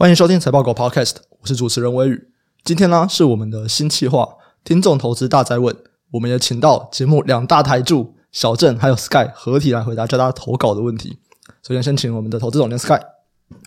[0.00, 2.28] 欢迎收听财报狗 Podcast，我是主持人微宇。
[2.62, 4.28] 今天呢是我们的新企划——
[4.62, 5.76] 听众投资大灾问。
[6.12, 11.18] 我们也请到节目两大台柱小郑还有 Sky 合体来回答大家投稿的问题。
[11.64, 13.00] 首先，先请我们的投资总监 Sky。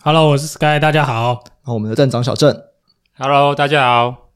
[0.02, 1.44] Hello，我是 Sky，大家好。
[1.44, 2.62] 然后我们的站长小郑。
[3.18, 4.30] Hello，大家好。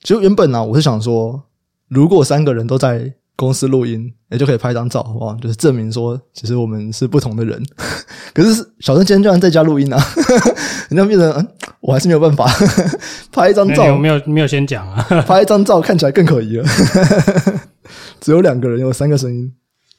[0.00, 1.42] 其实原本呢，我是想说，
[1.88, 5.34] 如果三个人都在公司录音，也就可以拍张照，哇？
[5.42, 7.60] 就是证明说，其实我们是不同的人。
[8.32, 10.00] 可是小郑今天居然在家录音啊，
[10.88, 11.48] 人家变成嗯，
[11.80, 12.48] 我还是没有办法
[13.32, 16.64] 拍一张照，没有没有先讲啊，拍一张照看起来更可疑了。
[18.20, 19.52] 只有两个人，有三个声音。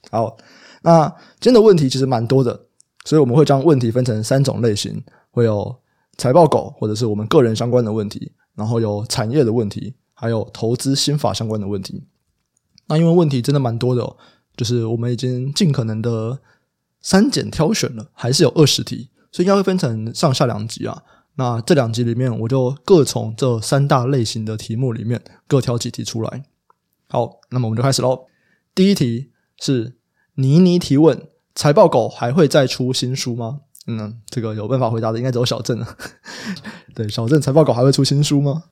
[0.09, 0.37] 好，
[0.81, 1.05] 那
[1.41, 2.57] 今天的问题其实蛮多的，
[3.03, 5.75] 所以我们会将问题分成三种类型，会有
[6.17, 12.01] 财报狗或者是我们个人相关的问题，然后有产业的问题，还有投资心法相关的问题。
[12.87, 14.17] 那因为问题真的蛮多的哦，
[14.55, 16.39] 就是我们已经尽可能的
[17.01, 21.03] 删减挑选了，还是有二十题，所以应该会分成上下两集啊。
[21.35, 26.43] 那这两集里面，我就各从这三大类型的题目里面各挑几题出来。
[27.09, 28.27] 好，那么我们就开始喽。
[28.75, 29.95] 第一题是
[30.35, 33.61] 妮妮提问：财报狗还会再出新书吗？
[33.87, 35.97] 嗯，这个有办法回答的应该只有小郑了。
[36.93, 38.65] 对，小郑，财报狗还会出新书吗？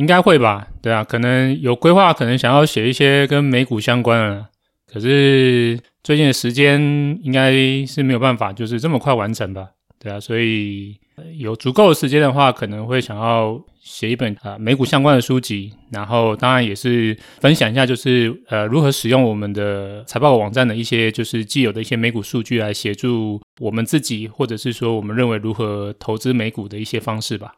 [0.00, 4.46] 应该会吧，对啊，可能有规划，可能想要写一些跟美股相关的，
[4.90, 6.80] 可是最近的时间
[7.22, 7.52] 应该
[7.84, 10.96] 是没有办法，就是这么快完成吧，对啊，所以
[11.36, 27.52] 有足够的时间的话，可能会想要写一本啊美股相关的书籍，然后当然也是分享一下，就是呃如何使用我们的财报网站的一些就是既有的一些美股数据来协助我们自己，或者是说我们认为如何投资美股的一些方式吧。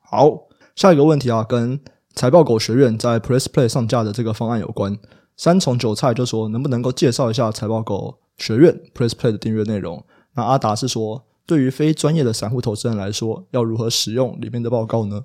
[0.00, 0.38] 好。
[0.74, 1.78] 下一个问题啊，跟
[2.14, 4.98] 财报狗学院在 Press Play 上架的这个方案有关。
[5.36, 10.04] 三重韭菜就说，能不能够介绍一下财报狗学院 Press Play 的订阅内容？
[10.34, 15.22] 那阿达是说，对于非专业的散户投资人来说，要如何使用里面的报告呢？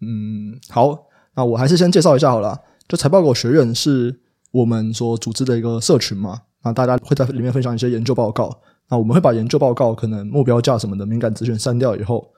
[0.00, 2.60] 嗯，好，那我还是先介绍一下好了。
[2.88, 4.20] 就财报狗学院是
[4.50, 8.60] 我们所组织的一个社群嘛，那大家会在里面分享一些研究报告。
[8.88, 12.32] 那我们会把研究报告可能目标价什么的敏感资讯删掉以后，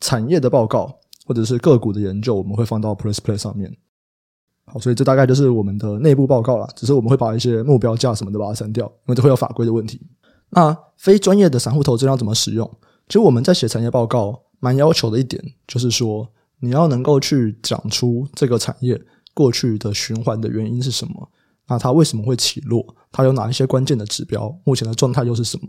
[0.00, 0.98] 产业的报告。
[1.24, 3.76] 或者是个股的研究，我们会放到 Press Play 上面。
[4.64, 6.68] 好，所以这大概就是我们的内部报告啦。
[6.76, 10.00] 只是我们会把一些目标价什么的把它删掉，因为这会有法规的问题。
[10.50, 12.68] 那非专业的散户投资要怎么使用？
[13.08, 16.28] 其实我们在写产业报告蛮要求的一点，就是说
[16.60, 19.00] 你要能够去讲出这个产业
[19.34, 21.28] 过去的循环的原因是什么，
[21.68, 25.66] 那它为什么会起落，它有哪一些关键的指标，目前的状态又是什么？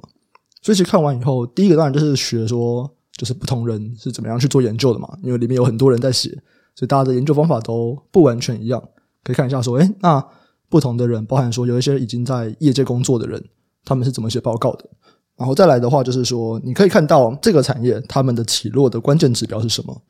[0.61, 2.95] 所以其实看完以后，第一个当然就是学说。
[3.17, 5.07] 就是不同人是怎么样去做研究的嘛？
[5.21, 6.29] 因为里面有很多人在写，
[6.75, 8.81] 所以大家的研究方法都不完全一样。
[9.23, 10.23] 可以看一下说，诶，那
[10.67, 13.43] 不同的人，包含说有一些已经在业界工作的人，
[13.85, 14.89] 他们是怎么写报告的？
[15.37, 20.01] 然后再来的话，就是说你可以看到这个产业他们的起落的关键指标是什么？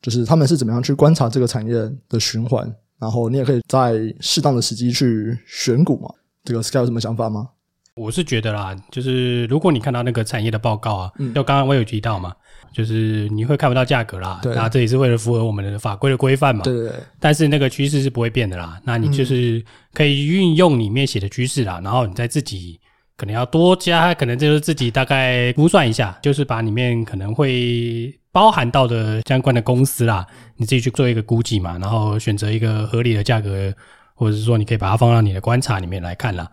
[0.00, 1.74] 就是他们是怎么样去观察这个产业
[2.08, 2.72] 的循环？
[2.98, 6.08] 然后你也可以在适当的时机去选股嘛？
[6.44, 7.50] 这个 Sky 有什么想法吗？
[7.94, 12.32] 我是觉得啦，就是如果你看到那个产业的报告啊，嗯、就刚刚我有提到嘛，
[12.72, 16.94] 就是你会看不到价格啦，对，那这也是为了符合我们的法规的规范嘛，对对对。
[17.20, 22.80] 但是那个趋势是不会变的啦，那你就是可以运用里面写的趋势啦，然后你再自己
[23.18, 30.26] 可能要多加，可能就是自己大概估算一下，就是把里面可能会包含到的相关的公司啦，
[30.56, 33.70] 你自己去做一个估计嘛，然后选择一个合理的价格，
[34.14, 36.50] 或者是说你可以把它放到你的观察里面来看啦。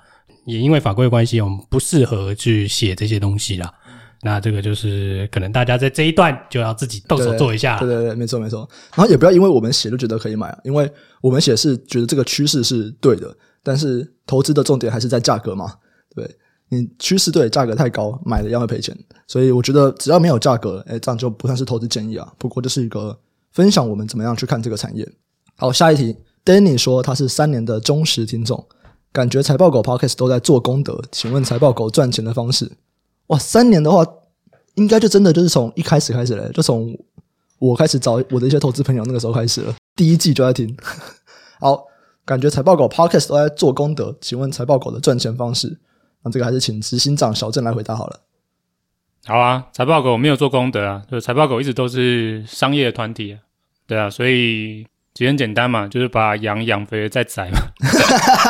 [0.50, 3.72] 也因为法规的关系，我们不适合去写这些东西啦。
[4.22, 7.80] 那这个就是可能大家在这一段就要自己动手做一下。
[7.80, 8.68] 对对对，没错没错。
[8.94, 13.34] 然后也不要因为我们写就觉得可以买，因为我们写是觉得这个趋势是对的，
[13.64, 15.74] 但是投资的重点还是在价格嘛。
[16.14, 16.30] 对，
[16.68, 18.98] 你趋势对，价格太高，买了一样会赔钱。
[19.26, 22.30] 所以我觉得只要没有价格，诶，这样就不算是投资建议啊。
[22.38, 23.18] 不过这是一个
[23.54, 25.08] 分享，我们怎么样去看这个产业。
[25.56, 28.68] 好，下一题，Danny 说他是三年的忠实听众。
[29.12, 32.72] 感觉财报狗 Podcast 都在做功德，请问财报狗赚钱的方式？
[33.28, 34.06] 哇，三年的话，
[34.76, 36.96] 应该就真的就是从一开始开始嘞，就从
[37.58, 40.78] 我开始找我的一些投资朋友那个时候开始了，第一季就在听。
[41.60, 41.86] 好，
[42.24, 45.80] 感觉财报狗 Podcast 都在做功德，请问财报狗的赚钱方式？
[46.24, 48.20] 那这个还是请执行长小郑来回答好了。
[49.26, 53.40] 好啊，财报狗没有做功德啊，就财报狗一直都是商业团体啊，
[53.88, 54.86] 对啊，所以。
[55.20, 57.60] 其实很简单嘛，就是把羊养肥了再宰嘛，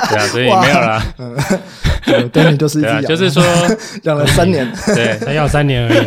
[0.08, 1.04] 对啊，所以没有啦。
[2.06, 3.44] 嗯，对，你就是一只羊，就是说
[4.06, 6.06] 养了三年，对，才要三年而已。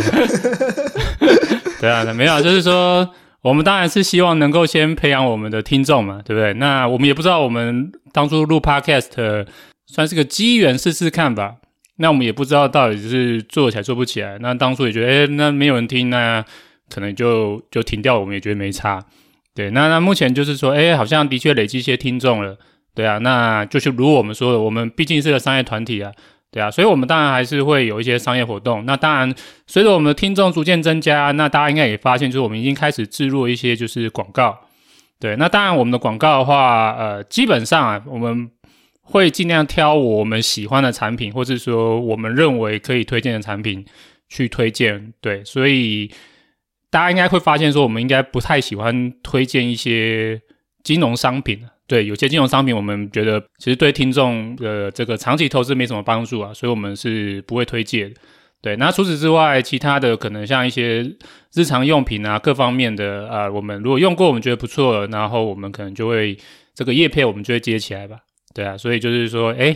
[1.80, 3.10] 对啊，没有，就是说
[3.40, 6.54] 我们当然是希望能够先培养我们的听众嘛，对不对？
[6.54, 9.44] 那我们也不知道我们当初录 Podcast
[9.88, 11.54] 算是个机缘试试看吧。
[11.96, 14.38] 那我们也不知道到底是做起来做不起来。
[14.38, 16.44] 那当初也觉得，诶，那没有人听那。
[16.94, 19.02] 可能就就停掉，我们也觉得没差。
[19.54, 22.56] 对，那那目前就是说，哎，好像的确累积一些听众了。
[22.94, 26.12] 对啊，那就是如我们说的，我们毕竟是个商业团体啊。
[26.50, 28.84] 对啊，所以我们当然还是会有一些商业活动。
[28.84, 29.34] 那当然，
[29.66, 34.58] 随着我们的听众逐渐增加，那大家应该也发现，就是我们已经开始置入一些就是广告。
[35.19, 38.50] 对，那当然我们的广告的话，呃，基本上啊，我们
[39.00, 43.87] 会尽量挑我们喜欢的产品，或者说我们认为可以推荐的产品
[44.28, 45.14] 去推荐。
[45.22, 46.10] 对，所以
[46.92, 50.38] 大家应该会发现说，我们应该不太喜欢推荐一些
[50.84, 51.58] 金融商品。
[51.86, 58.12] 对，有些金融商品，我们觉得其实对听众的这个长期投资没什么帮助啊，所以我们是不会推荐。
[58.60, 61.02] 对，那除此之外，其他的可能像一些
[61.54, 66.38] 日常用品啊，各方面的啊，我们如果用过，我们觉得不错，然后我们可能就会
[66.74, 68.18] 这个叶片，我们就会接起来吧。
[68.54, 69.74] 对啊，所以就是说，诶，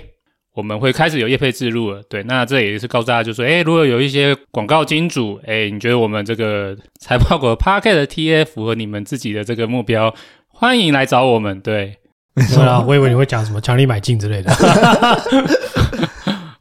[0.56, 2.03] 我们会开始有业配置入了。
[2.08, 10.14] 对，那这也是告诉大家，就是说，诶，如果有一些广告金主，诶，你觉得我们这个财报狗 Podcast 的 TA 符合你们自己的这个目标，
[10.49, 11.61] 欢迎来找我们。
[11.61, 11.99] 对。
[12.38, 14.53] 是啊， 我以为你会讲什么强力买进之类的。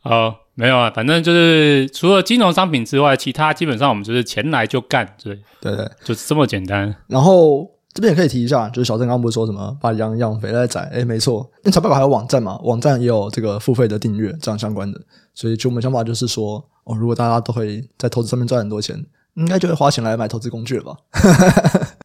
[0.03, 6.95] 哦，没有啊，反正就是除了金融商品之外，其他基本上我们就是钱来就干，对对对，就是这么简单。
[7.07, 10.81] 然后这边也可以提一下，就是小郑刚不是说什么把羊养肥再宰？
[10.93, 15.01] 哎，没错，因为财报还有网站嘛，网站也有这个付费的订阅这样相关的，
[15.33, 19.03] 所以就我们想法就是说，哦，如果大家都会在投资上面赚很多钱。
[19.35, 20.95] 应该就会花钱来买投资工具了吧？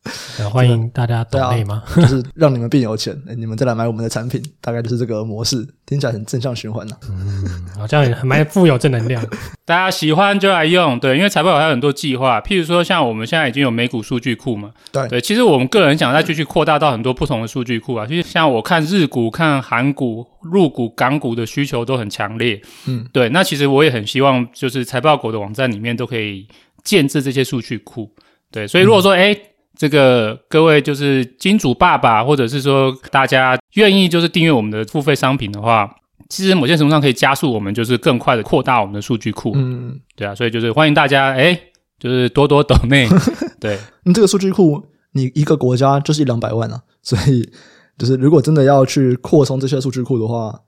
[0.50, 1.82] 欢迎大家抖内吗？
[1.94, 7.08] 就是让你们变有钱，欸，你们再来买我们的产品，大概就是这个模式，听起来很正向循环呐，啊。
[7.10, 9.24] 嗯，好像也蛮富有正能量。
[9.64, 15.20] 大家喜欢就来用，对，因为财报狗还有很多计划，譬如说像我们现在已经有美股数据库嘛，对对。
[15.20, 23.28] 其实我们个人想再继续扩大到很多不同的数据库啊，其实像我看日股、看韩股、入股、港股的需求都很强烈，嗯，对。
[23.28, 26.46] 那其实我也很希望，就是财报狗的网站里面都可以。
[26.82, 28.10] 建置这些数据库，
[28.50, 29.38] 对，所以如果说，哎、嗯，
[29.80, 35.90] 这个各位就是金主爸爸，或者是说大家愿意就是订阅我们的付费商品的话，
[36.28, 41.58] 其实某些程度上可以加速我们就是更快的扩大我们的数据库，嗯，对啊，所以就是欢迎大家，哎，
[41.98, 43.08] 就是多多抖内，
[43.58, 47.50] 对，你这个数据库，你一个国家就是一两百万啊，所以
[47.96, 50.60] 就是如果真的要去扩充这些数据库的话。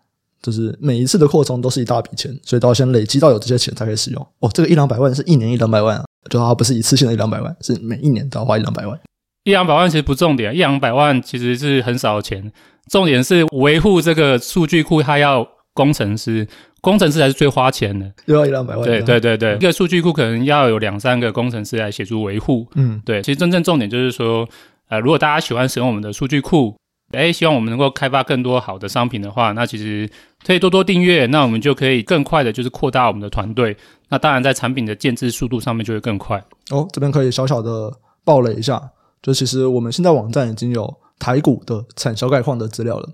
[0.43, 4.27] 就是每一次的扩充都是一大笔钱，所以都要先累积到有这些钱才可以使用。
[4.41, 8.99] 哦，这个一两百万是一年一两百万啊，就它不是一次性的一两百万，是每一年都要花一两百万。
[9.45, 12.53] 一两百万其实不重点，一两百万其实是很少的钱，
[12.91, 16.47] 重点是维护这个数据库，它要工程师，
[16.81, 18.85] 工程师才是最花钱的，又要一两百万。
[18.85, 22.69] 对对对对，嗯、一个数据库可能要有两三个工程师来协助维护。
[22.75, 24.49] 嗯，对，其实真正重点就是说，
[24.89, 26.77] 呃，如果大家喜欢使用我们的数据库。
[27.13, 30.11] 哎，希望我们能够开发更多好的商品的话，那其实
[30.45, 33.77] 可以多多订阅，那我们就可以更快的，就是扩大我们的团队。
[34.09, 36.43] 那当然，在产品的建置速度上面就会更快。
[36.71, 37.93] 哦，这边可以小小的
[38.25, 38.91] 爆雷一下，
[39.23, 43.09] 就其实我们现在网站已经有台股的产销概况的资料了。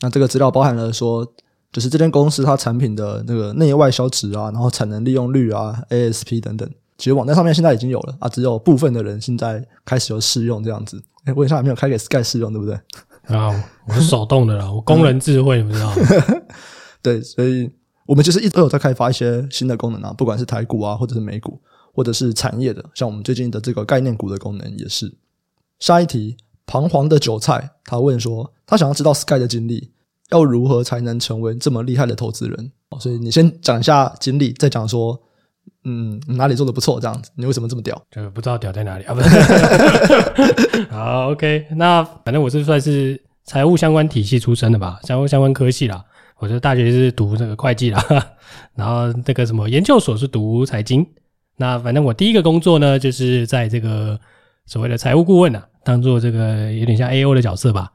[0.00, 1.26] 那这个资料包含了说，
[1.72, 11.02] 就是这间公司它产品的那个内外销值啊，然后产能利用率啊、ASP 等等，其实网站上面现在已经有了啊，只有部分的人现在开始有试用这样子。
[11.24, 12.78] 哎，问一下，还没有开给 Sky 试用，对不对？
[13.28, 15.96] 啊，我是手动的啦，我工人智慧，你知道吗？
[17.02, 17.70] 对，所以
[18.06, 21.60] 我们其实一直都有在开发一些新的功能啊，不管是台股啊，或者是美股，
[21.92, 25.14] 或者是产业的，像我们最近的这个概念股的功能也是。
[25.78, 26.36] 下一题，
[26.66, 29.90] 彷徨的韭菜，他问说，他想要知道 Sky 的经历，
[30.30, 32.72] 要如何才能成为这么厉害的投资人？
[32.98, 35.20] 所以你先讲一下经历，再讲说。
[35.84, 36.98] 嗯，哪里做的不错？
[37.00, 38.02] 这样子，你为什么这么屌？
[38.10, 39.14] 就不知道屌在哪里啊？
[39.14, 41.66] 不是， 好，OK。
[41.76, 46.04] 那反正我是算是财务相关体系出身的吧，财务相关科系啦。
[46.38, 48.04] 我就大学是读这个会计啦，
[48.76, 51.04] 然后那个什么研究所是读财经。
[51.56, 54.20] 那反正我第一个工作呢，就是在这个
[54.66, 57.90] 所谓的财务顾问啊，当做这个有点像 AO 的角色吧。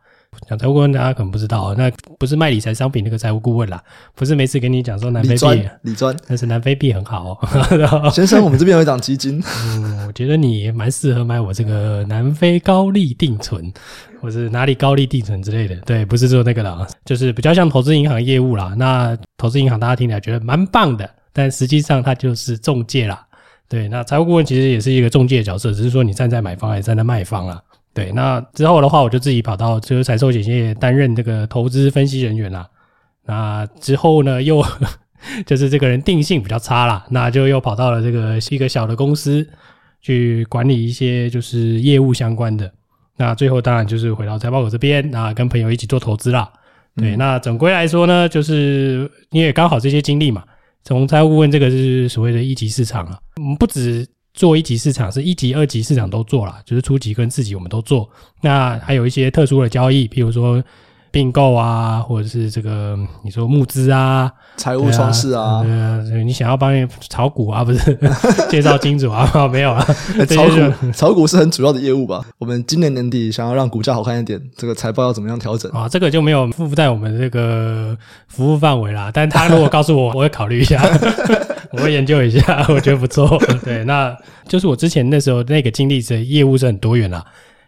[0.50, 3.80] 讲财务顾问，大家可能不知道，那不是卖理财商品那个财务顾问啦，
[4.16, 8.10] 不是每次跟你讲说南非币，理专，但是南非币很好哦。
[8.10, 13.72] 先生，我们这边有一档基金，嗯，我觉得你蛮适合买我这个南非高利定存，
[14.24, 15.76] 或是哪里高利定存之类的。
[15.82, 18.74] 对，不是做那个啦，就是比较像投资银行业务啦。
[18.78, 23.28] 那投资银行大家听起来觉得蛮棒的，但实际上它就是中介啦。
[23.68, 27.62] 对，那财务顾问其实也是一个中介的角色，只是说你站在买方还是站在卖方啊。
[27.94, 32.66] 对，那之后的话，我就自己跑到就是财寿险业担任这个投资分析人员啦。
[33.26, 34.64] 那之后呢，又
[35.46, 39.46] 就是这个人定性比较差啦，那就又跑到了这个一个小的公司
[40.02, 42.72] 去管理一些就是业务相关的。
[43.18, 46.52] 那最后当然就是回到财报狗这边，那跟朋友一起做投资啦。
[46.96, 50.44] 对，嗯、那总归来说呢，就是因为刚好这些经历嘛，
[50.84, 54.08] 从财务顾问这个是所谓的一级市场啊，我们不止。
[54.34, 58.10] 做一级市场，是一级、二级市场都做了，就是初级跟次级我们都做。
[58.42, 60.64] 那还有一些特殊的交易，譬如说。
[61.14, 67.96] 并购啊，或者是这个你说募资啊，财务创世啊，啊，你想要帮你炒股啊，不是
[68.50, 69.30] 介绍金主啊？
[69.48, 69.86] 没有啊，
[70.28, 72.26] 炒股炒股是很主要的业务吧？
[72.40, 75.88] 我们今年年底想要让股价好看一点，这个财报要怎么样调整啊？
[75.88, 77.96] 这个就没有附在我们这个
[78.28, 79.12] 服务范围啦。
[79.14, 80.82] 但他如果告诉我， 我会考虑一下，
[81.74, 83.40] 我会研究一下，我觉得不错。
[83.64, 84.18] 对，那
[84.48, 87.24] 就是我之前那时候那个经历的业务是很多元啦。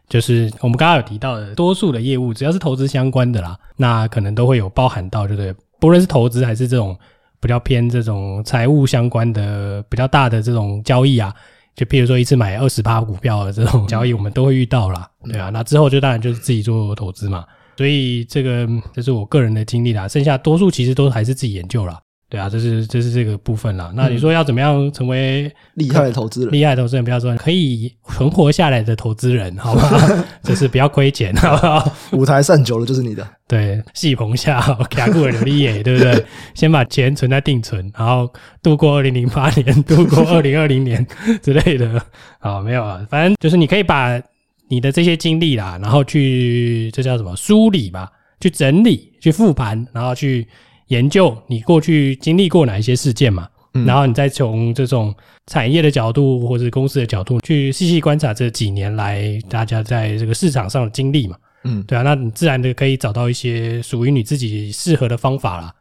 [0.08, 5.54] 就是我们刚刚有提到的，多数的业务只要是投资相关的啦，那可能都会有包含到，对不对？
[5.80, 6.98] 不论是投资还是这种
[7.40, 11.34] 比较偏这种财务相关的比较大的这种交易啊，
[11.76, 15.50] 就譬如说一次买二十趴股票的这种交易，我们都会遇到啦，对啊。
[15.50, 17.44] 那之后就当然就是自己做投资嘛，
[17.78, 22.00] 所以这个这是我个人的经历啦，剩下多数其实都还是自己研究啦。
[22.36, 23.94] 对啊，这是这是这个部分啦。
[23.96, 26.52] 那你说要怎么样成为厉害的投资人？
[26.52, 30.02] 厉害的投资人，不要说可以存活下来的投资人， 好吧？
[30.44, 31.96] 就是不要亏钱， 好不好？
[32.12, 33.26] 舞台散久了就是你的。
[33.48, 36.26] 对，戏棚下卡库尔刘立野，对不对？
[36.54, 38.30] 先把钱存在定存，然后
[38.62, 41.08] 度过二零零八年，度过二零二零年
[41.42, 42.06] 之类的。
[42.40, 44.22] 好，没有啊，反正就是你可以把
[44.68, 48.12] 你的这些经历啦，然后去这叫什么梳理吧，
[48.42, 50.46] 去整理，去复盘，然后去。
[50.88, 55.14] 研究你过去经历过哪一些事件嘛，嗯，然后你再从这种
[55.48, 65.74] 产业的角度或者公司的角度去细细观察这几年来大家在这个市场上的经历嘛，嗯，对啊，那你自然的可以找到一些属于你自己适合的方法啦，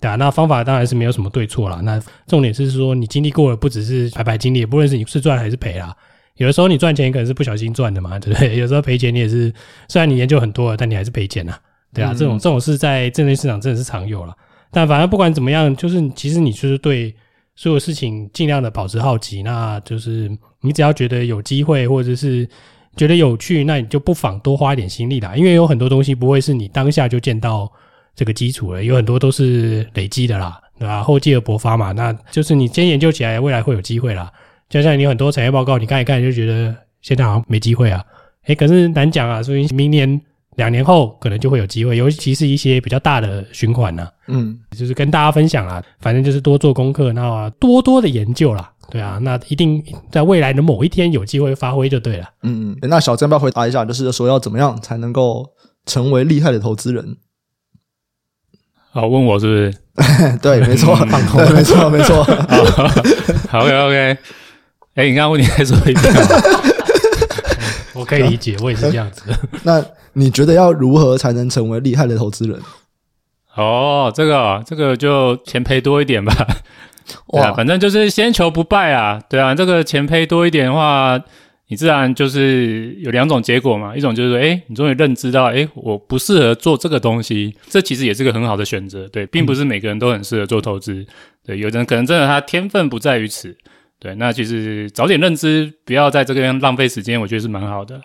[0.00, 5.94] 对啊，那方法当然是没有什么对错啦，那重点是说你经历过的不只是白白经历，不论是你是赚还是赔啦，
[6.36, 8.56] 有的时候你赚钱可能是不小心赚的嘛，对不对？
[8.56, 9.52] 有时候赔钱你也是，
[9.88, 11.54] 虽然你研究很多了，但你还是赔钱呐，
[11.92, 14.32] 对啊，这种这种事在证券市场真的是常有了。
[14.72, 17.14] 但反正不管怎么样，就是其实你就是对
[17.54, 20.30] 所有事情尽量的保持好奇，那就是
[20.62, 22.48] 你只要觉得有机会或者是
[22.96, 25.36] 觉得有趣，那你就不妨多花一点心力啦。
[25.36, 27.70] 因为有很多东西不会是你当下就见到
[28.16, 31.02] 这个基础了，有很多都是累积的啦，对吧？
[31.02, 34.32] 厚积而薄发嘛，那就是你先研究起来，未来会有机会啦。
[34.70, 38.02] 就像你很多产业报告，你看一看就觉得现在好像没机会啊，
[38.46, 40.18] 诶，可是难讲啊，所以明年。
[40.56, 44.06] 两年后可能就会有机会，尤其是一些比较大的循环呢。
[44.28, 48.70] 嗯，就是跟大家分享啦，反正就是多做功课，那多多的研究啦。
[48.90, 52.28] 对啊，那一定在未来的某一天有机会发挥就对了。
[52.42, 55.48] 嗯嗯，那小曾要不要回答一下，就是说要怎么样才能够
[55.86, 57.16] 成为厉害的投资人？
[58.90, 60.36] 好，问我是不是？
[60.42, 62.22] 对，没错， 放空，没错，没错。
[63.48, 64.18] 好，OK OK。
[64.94, 66.14] 哎，你刚刚问题再说一遍。
[67.94, 69.22] 我可以理解，我也是这样子。
[69.62, 69.82] 那
[70.14, 72.60] 你觉得要如何才能成为厉害的投资人？
[73.54, 76.34] 哦，这个这个就钱赔多一点吧。
[77.28, 79.20] 哇啊，反正就是先求不败啊。
[79.28, 81.20] 对啊，这个钱赔多一点的话，
[81.68, 83.94] 你自然就是有两种结果嘛。
[83.94, 89.06] 一种就是说，哎，你终于认知到，哎，我不适合做这个东西，这其实也是个很好的选择。
[89.08, 91.04] 对，并不是每个人都很适合做投资。
[91.44, 93.54] 对，有的人可能真的他天分不在于此。
[93.98, 98.00] 对，那其实早点认知，不要在这边浪费时间，我觉得是蛮好的。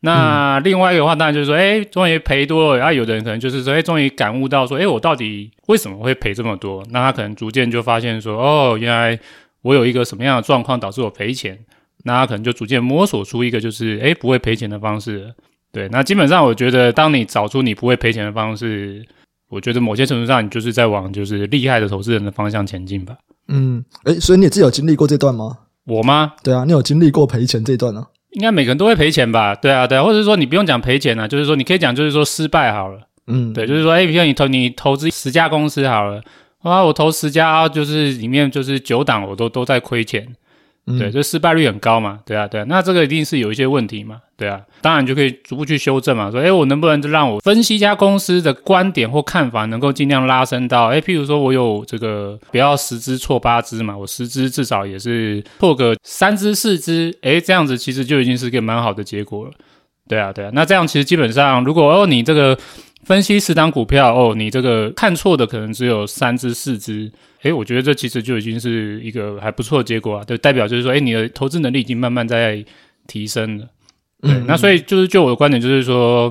[0.00, 6.84] 那另外一个的话，当然就是说，哎，终于赔多了，然后有的人可能就是说，哎，终于感悟到说，哎，我到底为什么会赔这么多？
[6.90, 9.18] 那他可能逐渐就发现说，哦，原来
[9.62, 11.58] 我有一个什么样的状况导致我赔钱。
[12.04, 15.34] 那他可能就逐渐摸索出一个就是，哎，不会赔钱的方式。
[15.72, 19.04] 对，那基本上我觉得，当你找出你不会赔钱的方式，
[19.50, 23.16] 我觉得某些程度上，你就是在往就是厉害的投资人的方向前进吧。
[23.48, 25.58] 嗯，诶、欸，所以你自己有经历过这段吗？
[25.86, 26.34] 我吗？
[26.44, 28.06] 对啊，你有经历过赔钱这段呢、啊？
[28.32, 29.54] 应该每个人都会赔钱吧？
[29.54, 33.00] 对啊，对啊，或者说你不用讲赔钱啊，就是说你可以讲，就是说失败好了。
[33.26, 36.22] 嗯，对，就是说，诶、欸，比如你投你投资十家公司好了，
[36.62, 40.26] 啊，我投十家，就是里面就是九档我都都在亏钱。
[40.96, 59.50] 对，就失败率很高嘛，对啊，对啊，那这个一定是有一些问题嘛，对啊，当然就可以逐步去修正嘛，说，诶，我能不能就让我分析一家公司的观点或看法，能够尽量拉伸到，诶，譬如说我有这个不要十支错八支嘛，我十支至少也是错个三支四支，诶，这样子其实就已经是一个蛮好的结果了，
[60.08, 62.56] 对啊，对啊，那这样其实基本上，如果哦你这个。
[63.04, 67.10] 分析十档股票哦，你这个看错的可能只有三只四只，
[67.42, 72.62] 诶，我觉得这其实就已经是一个还不错的结果啊，对，代表就是说，诶，你的投资能力已经慢慢在
[73.06, 73.66] 提升了。
[74.20, 76.28] 对，嗯，那所以就是就我的观点就是说，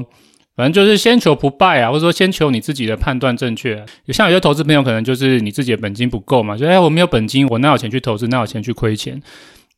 [0.56, 3.86] 反正就是先求不败啊，或者说先求你自己的判断正确啊。
[4.10, 9.20] 像有些投资朋友可能就是你自己的本金不够嘛，就诶，我没有本金，我哪有钱去投资，哪有钱去亏钱？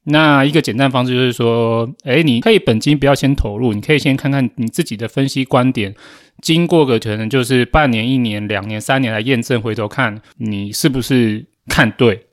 [0.05, 5.93] 那一个简单方式就是说，诶，你可以本金不要先投入，你可以先看看你自己的分析观点。
[6.41, 12.25] 经过个可能就是半年、一年、两年、三年来验证，回头看你是不是看对，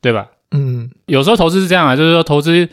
[0.00, 0.28] 对吧？
[0.52, 2.68] 嗯，有时候投资是这样啊，就是说投资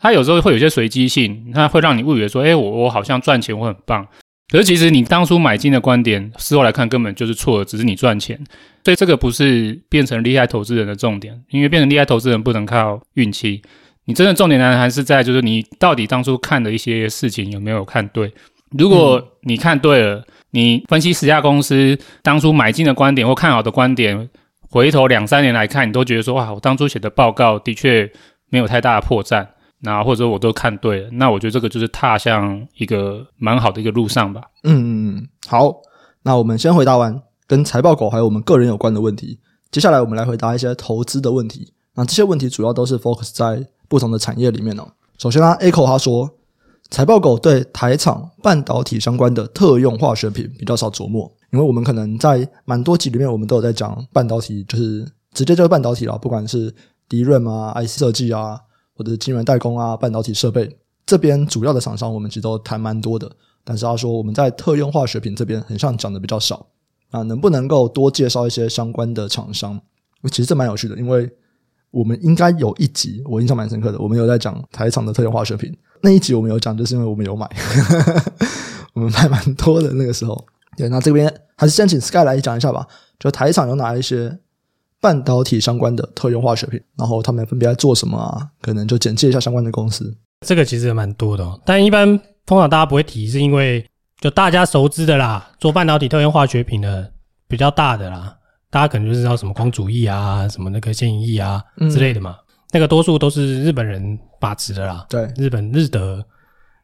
[0.00, 4.06] 它有时候会有些随机性，它会让你误以为说，哎，我我好像赚钱，我很棒。
[4.50, 8.38] 可是其实你当初买进的观点，事后来看根本就是错的，只是你赚钱。
[8.84, 13.62] 所以这个不是变成厉害投资人的重点，因为变成厉害投资人不能靠运气。
[14.04, 18.30] 你真的重点呢，还是在就是你到底当初看的一些事情有没有看对？
[18.78, 24.28] 如果你看对了，你分析十家公司当初买进的观点或看好的观点，
[24.70, 28.10] 回头两三年来看，你都觉得说哇，我当初写的报告的确
[28.48, 29.46] 没有太大的破绽。
[29.80, 34.40] 那或者说我都看对了，那我觉得这个就是踏向一个蛮好的一个路上吧。
[34.62, 34.88] 嗯嗯
[35.18, 35.74] 嗯，好，
[36.22, 39.38] 那我们先回答完跟财报狗还有我们个人有关的问题，
[39.70, 41.70] 接下来我们来回答一些投资的问题。
[41.94, 44.88] 那这些问题主要都是 focus 在不同的产业里面哦。
[45.18, 46.30] 首先呢，Echo 他说，
[46.94, 56.72] 财报狗对台厂半导体相关的特用化学品比较少琢磨，因为我们可能在蛮多集里面我们都有在讲半导体，就是直接就是半导体啦，不管是
[57.08, 58.60] DRAM 啊、IC 设计啊。
[58.96, 60.70] 或者是晶圆代工啊，半导体设备
[61.04, 63.28] 这边主要的厂商，我们其实都谈蛮多的。
[63.64, 66.64] 但是他说我们在特用化学品这边，很像讲的比较少。
[67.10, 69.80] 啊，能不能够多介绍一些相关的厂商？
[70.30, 71.28] 其实这蛮有趣的，因为
[71.90, 75.76] 我们应该有一集我印象蛮深刻的，我们有在讲台厂的特用化学品。
[76.04, 77.50] 那一集我们有讲，就是因为我们有买，
[78.94, 80.44] 我们买蛮多的那个时候。
[80.76, 82.86] 对，那这边还是先请 Sky 来讲一下吧，
[83.18, 84.38] 就台厂有哪一些？
[85.00, 88.40] 半导体相关的特用化学品，然后他们分别在做什么啊？
[88.62, 90.16] 可能就简介一下相关的公司。
[90.46, 93.86] 这个其实也蛮多的哦，但一般通常大家不会提，是因为
[94.18, 97.12] 就大家熟知的啦，做半导体特用化学品的
[97.46, 98.34] 比较大的啦，
[98.70, 102.34] 大家可能就知道什么光阻液啊，什么那个显影液啊之类的嘛。
[102.38, 102.43] 嗯、
[102.74, 106.22] 那个多数都是日本人把持的啦，对，日本日德，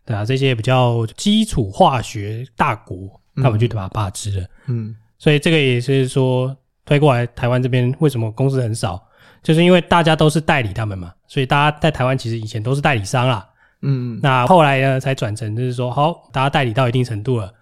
[0.07, 4.47] 对啊，这些比较基础化学大国，他们就把它把持了。
[4.69, 6.57] 嗯，所以这个也是说。
[6.87, 9.01] 推过来台湾这边，为什么公司很少？
[9.45, 13.49] 就是因为大家都是代理他们嘛，所以大家在台湾其实以前都是代理商啦。
[13.83, 17.53] 嗯，那后来呢，才转成就是说，好，大家代理到一定程度了，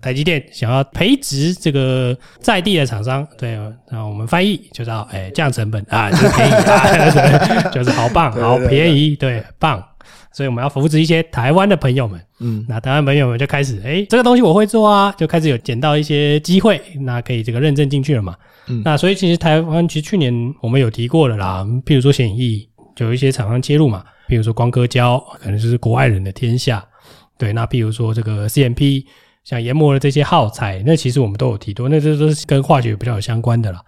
[0.00, 3.58] 台积电想要培植这个在地的厂商，对，
[3.90, 9.82] 那我们翻译就叫哎降成本啊，就是便宜啊， 就是好棒，好便宜，对，棒。
[10.30, 18.36] 所以我们要扶持一些台湾的朋友们，嗯，那台湾朋友们就开始，哎，这个东西我会做啊，就开始有捡到一些机会，那可以这个认证进去了嘛。
[18.68, 26.84] 嗯，那所以其实台湾其实去年我们有提过了啦，譬如说显影液，就有一些厂商切入嘛，譬如说光刻胶，可能就是国外人的天下。
[27.36, 29.04] 对，那譬如说这个 CMP，
[29.48, 33.82] 像研磨的这些耗材，那其实我们都有提多，那这都是跟化学比较有相关的啦。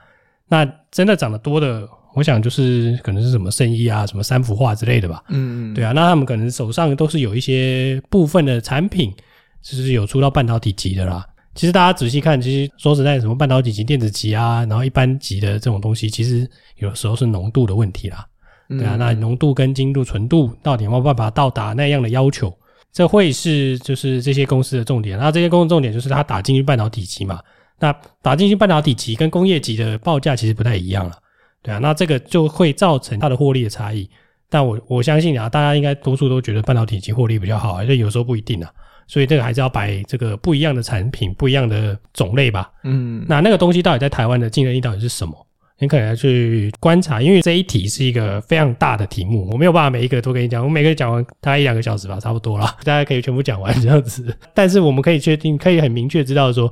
[0.48, 1.86] 那真的涨得多的。
[2.12, 5.22] 我想就是可能是什么圣衣啊，什么三幅画之类的吧。
[5.28, 9.14] 嗯嗯，对啊，那他们可能手上都是有一些部分的产品，
[9.62, 11.24] 就是有出到半导体级的啦。
[11.54, 18.26] 其实大家仔细看，其实说实在，什么半导体级、电子级啊，然后一般级的这种东西，其实有时候是浓度的问题啦。
[18.70, 22.52] 对啊，那浓度跟精度、纯度到底有没有办法到达那样的要求？
[22.92, 25.18] 这会是就是这些公司的重点。
[25.18, 27.40] 那这些公司重点就是它打进去半导体级嘛。
[27.78, 31.16] 那打进去半导体级跟工业级的报价其实不太一样了。
[31.62, 34.08] 对啊，那这个就会造成它的获利的差异。
[34.48, 38.70] 但我我相信啊，大家应该多数都觉得半导体级获利比较好，而且有时候不一定啊。
[39.06, 42.70] 所以这个还是要摆这个不一样的产品、不一样的种类吧。
[42.84, 45.46] 嗯，那那个东西到底在台湾的竞争力到底是什么？
[45.80, 50.62] 你可能要去观察，因为这一题是一个非常大的题目，我没有办法每一个都跟你讲。
[50.62, 54.36] 我每个讲完大概一两个小时吧，差不多了， 大家可以全部讲完这样子。
[54.52, 56.70] 但是我们可以确定，可以很明确知道说，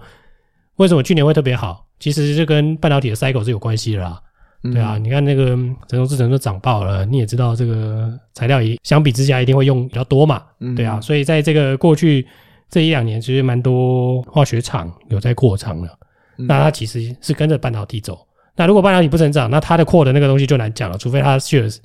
[0.76, 4.20] 为什么去年会特别好，其实就跟半导体的 cycle 是有关系的啦。
[4.60, 5.56] 对啊，你看那个
[5.88, 10.42] 成熟制程都涨爆了，你也知道这个材料也相比之下一定会用比较多嘛。
[10.76, 12.26] 对啊，所以在这个过去
[12.68, 15.88] 这一两年，其实蛮多化学厂有在扩厂了。
[16.36, 18.18] 那它其实是跟着半导体走。
[18.58, 21.78] 那如果半导体不成长，那它的扩的那个东西就难讲了，除非它 shares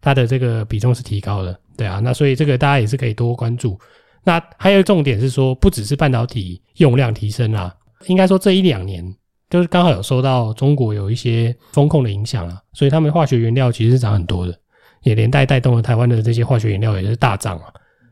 [0.00, 1.58] 它的这个比重是提高的。
[1.76, 3.78] 对啊，那所以这个大家也是可以多关注。
[4.24, 7.74] 那还有重点是说，不只是半导体用量提升啊，
[8.06, 9.04] 应该说这一两年。
[9.48, 14.56] 就是刚好有受到中国有一些风控的影响啊，所以他们化学原料其实是涨很多的，
[15.02, 17.64] 也连带带动了台湾的这些化学原料也是大涨啊，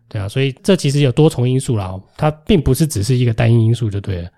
[0.09, 4.29] 对啊，所以这其实有多重因素啦，它并不是只是一个单一因素就对了，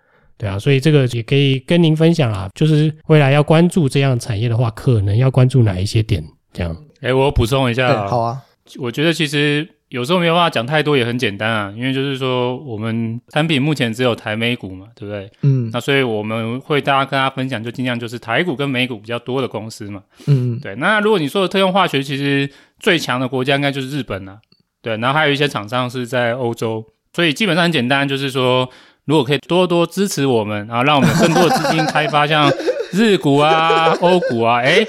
[0.40, 6.24] 对啊，所以这个也可以跟您分享啊，就是未来要关注这样产业的话，可能要关注哪一些点？
[6.52, 8.38] 这样，诶，我补充一下，欸，好啊，
[8.78, 9.68] 我觉得其实。
[9.90, 15.28] 有时候没有办法讲太多，也很简单啊，因为就是说我们产品目前只有台美股嘛，对不对？
[15.42, 20.00] 嗯，那所以我们会大家跟大家分享，就尽量就是台股跟美股比较多的公司嘛。
[20.28, 20.76] 嗯，对。
[20.76, 22.48] 那如果你说的特用化学，其实
[22.78, 24.38] 最强的国家应该就是日本啊，
[24.80, 24.96] 对。
[24.98, 28.70] 然后还有一些厂商是在欧洲，所以基本上很简单，就是说
[29.10, 32.48] 如果可以多多支持我们，然后让我们更多的资金开发像
[32.92, 34.86] 日股啊、欧股啊， 诶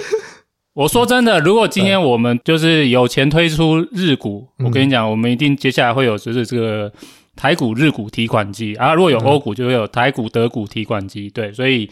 [0.76, 6.92] 我说真的，如果今天我们就是有钱推出日股，我跟你讲，我们一定接下来会有就是这个
[7.36, 8.94] 台股、日股提款机啊。
[8.94, 11.28] 如果有欧股，就会有台股、德股提款机。
[11.28, 11.90] 对，所以。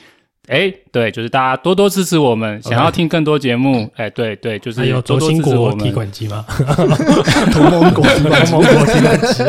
[0.50, 5.78] 哎，对，就是大家多多支持我们，想要听更多节目，哎，对对，就是有多多支持我们。
[5.78, 6.44] 提款机吗？
[7.54, 9.44] 同盟国提款机，同盟国提款机，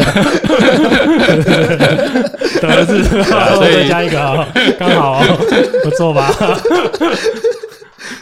[2.61, 4.47] 德字，所以再加一个啊，
[4.79, 5.23] 刚好，
[5.83, 6.31] 不错吧？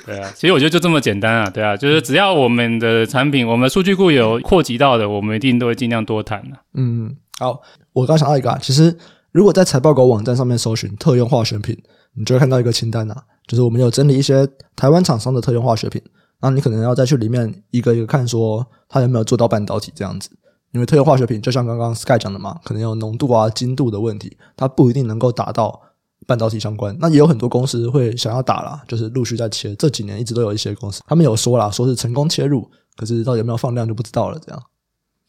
[0.07, 6.57] 对啊，其实我觉得就这么简单啊，对啊，就是只要我们的产品，我们数据库有扩及到的，我们一定都会尽量多谈的。
[6.75, 7.11] 嗯，
[7.41, 7.61] 好，
[7.93, 8.97] 我刚想到一个啊，其实
[9.33, 11.77] 如果在财报狗网站上面搜寻特用化学品。
[12.15, 16.03] 你就会看到一个清单啊，就是我们有整理一些台湾厂商的特用化学品，
[16.41, 20.31] 那你可能要再去里面一个一个看，说它有没有做到半导体这样子。
[20.73, 25.81] 因为特用化学品就像刚刚 Sky 讲的嘛，可能有浓度啊、精度的问题，它不一定能够达到
[26.27, 26.95] 半导体相关。
[27.01, 29.75] 那也有很多公司会想要打啦，就是陆续在切。
[29.77, 34.39] 这几年一直都有一些公司，他们有说啦，说是成功切入，可是到底有没有放量就不知道了。
[34.45, 34.63] 这样，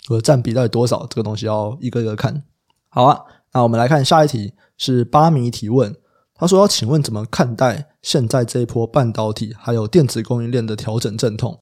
[0.10, 2.44] 或者占比到底多少，这个东西要一个一个看。
[2.90, 3.22] 好啊，
[3.54, 5.96] 那我们来看下一题，是八米提问。
[6.40, 11.60] 他说：“要请问怎么看待现在这一波半导体还有电子供应链的调整阵痛？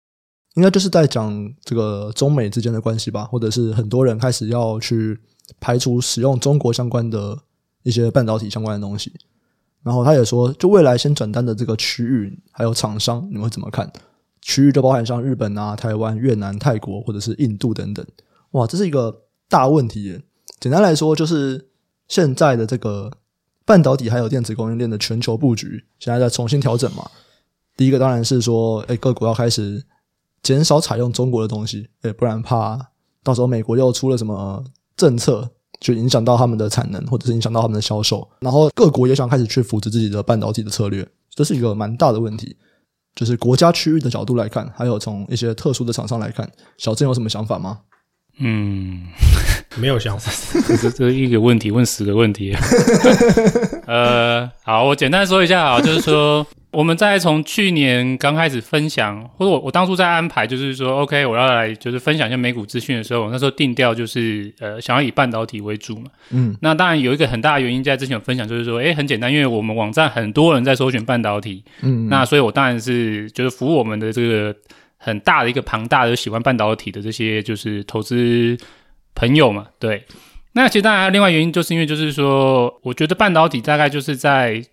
[0.54, 5.20] 应该就是在讲这个中美之间的关系吧，或者是很多人开始要去
[5.60, 7.36] 排除使用中国相关的
[7.82, 9.12] 一些半导体相关的东西。
[9.82, 13.92] 然后他也说，就未来先转单的这个区域还有厂商，你们会怎么看？
[14.44, 18.06] 区域就包含像日本啊、台湾、越南、泰国或者是印度等等。
[18.52, 20.22] 哇，这是一个大问题耶。
[20.60, 21.70] 简单来说，就是
[22.08, 23.12] 现在的这个。”
[23.68, 27.06] 半导体还有电子供应链的全球布局，现在在重新调整嘛？
[27.76, 29.84] 第一个当然是说，哎，各国要开始
[30.42, 32.80] 减少采用中国的东西，哎，不然怕
[33.22, 34.64] 到时候美国又出了什么
[34.96, 35.52] 政策，
[35.82, 38.26] 就影响到他们的产能，或者是影响到他们的销售。
[38.40, 42.56] 然后各国也想开始去扶持自己的半导体的策略，这是一个蛮大的问题。
[43.16, 47.82] 就是国家区域的角度来看，还有从一些特殊的厂商来看，小郑有什么想法吗？
[48.40, 49.02] 嗯，
[49.78, 50.32] 没有想法，
[50.82, 52.56] 这这一个问题问十个问题。
[53.88, 66.06] 呃，好，我简单说一下啊，就是说我们在从去年刚开始分享，或者我我当初在安排，就是说，OK，我要来就是分享一下美股资讯的时候，我那时候定调就是呃，想要以半导体为主嘛。
[66.30, 74.54] 嗯，那当然有一个很大的原因在之前有分享，就是说，诶，很简单，因为我们网站很多人在搜寻半导体，嗯，那所以我当然是就是服务我们的这个。
[74.98, 78.58] 很大的一个庞大的喜欢半导体的这些就是投资
[79.16, 80.06] 朋友嘛，对。
[80.54, 84.64] 那其实当然还有另外原因，就是因为就是说，我觉得半导体大概就是在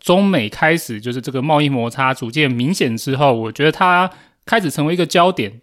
[0.00, 4.10] 中美开始就是这个贸易摩擦逐渐明显之后，我觉得它
[4.44, 5.60] 开始成为一个焦点。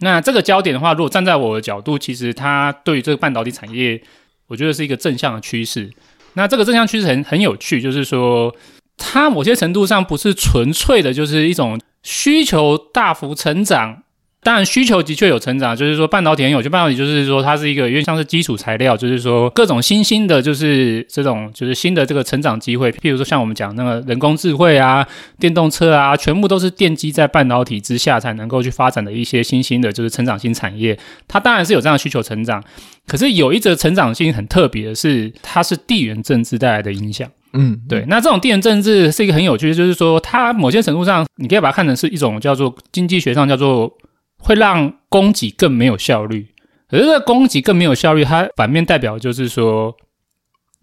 [0.00, 4.02] 那这个焦点的话，如果站在我的角度，其实它对于这个半导体产业，
[4.48, 5.90] 我觉得是一个正向的趋势。
[6.34, 8.54] 那这个正向趋势很很有趣，就是说
[8.96, 11.78] 它某些程度上不是纯粹的，就是一种。
[12.08, 14.04] 需求大幅成长，
[14.40, 25.04] 当然需求的确有成长，就是说半导体很有趣，半导体就是说它是一个因为像是基础材料，就是说各种新兴的，就是这种就是新的这个成长机会，譬如说像我们讲那个人工智慧啊、
[25.40, 32.62] 电动车啊，全部都是奠基在半导体之下才能够去发展的一些新兴的，就是成长性产业，它当然是有这样的需求成长，
[33.08, 37.28] 可是有一则成长性很特别的是，它是地缘政治带来的影响。
[37.56, 43.90] 嗯，对，那这种地缘政治是一个很有趣的，就是说它某些程度上，你可以把它看成是一种叫做经济学上叫做
[44.38, 46.46] 会让供给更没有效率。
[46.88, 49.94] 可是这供给更没有效率，它反面代表就是说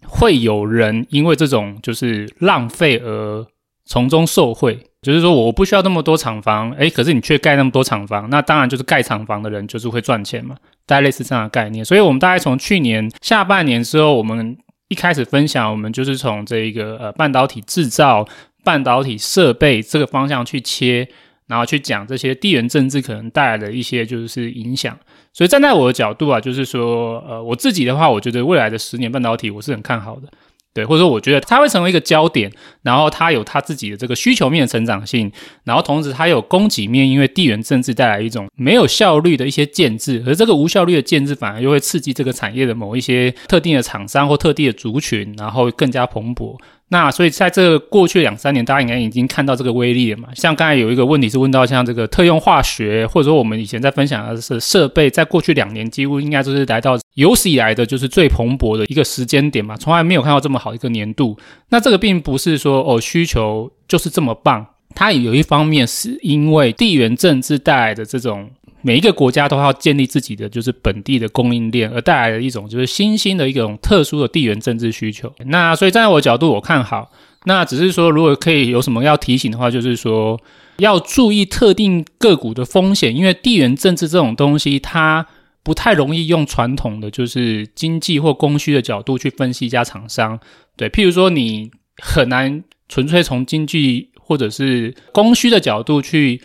[0.06, 3.46] 会有人因为这种就是浪费而
[3.86, 4.78] 从中受贿。
[5.00, 10.56] 就是说我不需要那么多厂房，诶，可是你却盖那么多厂房，那当然就是盖厂房的人就是会赚钱嘛，
[10.86, 11.84] 大概类似这样的概念。
[11.84, 14.56] 所以我们大概从去年下半年之后，我们。
[14.88, 18.26] 一开始分享，我们就是从这个呃半导体制造、
[18.62, 21.08] 半导体设备这个方向去切，
[21.46, 24.98] 然后去讲这些地缘政治可能带来的一些就是影响。
[25.32, 30.28] 所以站在我的角度啊，就是说，呃，我自己的话，我觉得未来的十年半导体我是很看好的。
[30.74, 32.50] 对，或者说我觉得它会成为一个焦点，
[32.82, 35.30] 然后它有它自己的这个需求面的成长性，
[35.62, 46.58] 然后同时它有供给面，因为地缘政治带来一种没有效率的一些建制，而这个无效率的建制反而又会刺激这个产业的某一些特定的厂商或特定的族群，然后更加蓬勃。
[46.88, 50.28] 那所以在这过去两三年，大家应该已经看到这个威力了嘛？
[50.34, 61.36] 像刚才有一个问题是问到像这个特用化学，或者说我们以前在分享的是设备，在过去两年几乎应该就是来到有史以来的就是最蓬勃的一个时间点嘛，从来没有看到这么好一个年度。
[61.70, 68.50] 那这个并不是说哦需求就是这么棒，它有一方面是因为地缘政治带来的这种。
[68.86, 75.32] 每一个国家都要建立自己的就是本地的供应链，而带来的一种就是新兴的一种特殊的地缘政治需求。
[75.46, 77.10] 那所以站在我的角度，我看好。
[77.46, 80.38] 那只是说，如果可以有什么要提醒的话，就是说，
[80.76, 85.26] 要注意特定个股的风险，因为地缘政治这种东西，它
[85.62, 90.38] 不太容易用传统的就是经济或供需的角度去分析一家厂商。
[90.76, 91.70] 对，譬如说你
[92.02, 96.42] 很难纯粹从经济或者是供需的角度去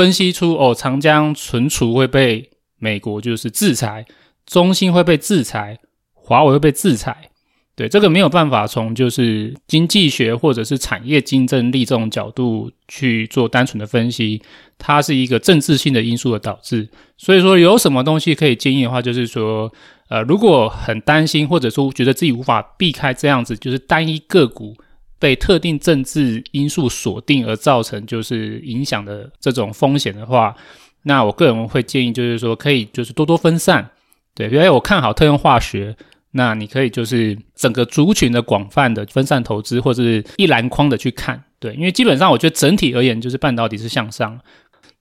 [0.00, 4.06] 分析出哦，长江存储会被美国就是制裁，
[4.46, 5.78] 中兴会被制裁，
[6.14, 7.28] 华为会被制裁。
[7.76, 14.40] 对，这个没有办法从就是经济学或者是产业竞争力这种角度去做单纯的分析，
[14.78, 16.88] 它是一个政治性的因素的导致。
[17.18, 19.70] 所以说，有什么东西可以建议的话，就是说，
[20.08, 24.74] 呃，如果很担心或者说觉得自己无法避开这样子，就是单一个股
[25.20, 30.56] 被特定政治因素锁定而造成就是影响的这种风险的话，
[31.04, 33.88] 那我个人会建议就是说，可以就是多多分散。
[34.34, 35.96] 对，因为我看好特用化学。
[36.32, 44.38] 那你可以就是整个族群的广泛的分散投资，或者是一篮筐的去看，对，因为基本上我觉得整体而言，就是半导体是向上，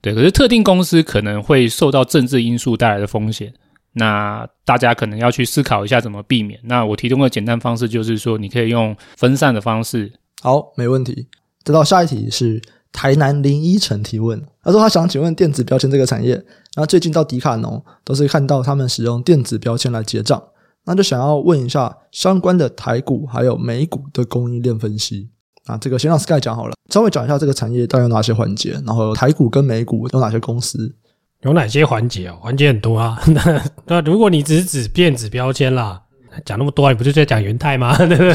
[0.02, 3.54] 对，可是特定公司可能会受到政治因素带来的风险，
[3.94, 6.60] 那大家可能要去思考一下怎么避免。
[6.64, 10.14] 那我提供的简单方式就是说，你可以用分散的方式。
[10.42, 11.28] 好，没问题。
[11.64, 20.42] 再到下一题是台南林依晨提问，他说他想请问电子标签这个产业，然后最近到迪卡侬都是看到他们使用电子标签来结账。
[20.86, 25.30] 那就想要问一下相关的台股还有美股的供应链分析
[25.66, 30.96] 啊，这个先让 Sky 讲好了，稍微讲一下这个产业大概有哪些环节，然后台股跟美股有哪些公司，
[31.44, 32.38] 有哪些环节哦？
[32.42, 33.18] 环节很多啊。
[33.88, 36.02] 那如果你只是指电子标签啦，
[36.46, 37.96] 讲那么多，你不就在讲元泰吗？
[38.06, 38.34] 对不对？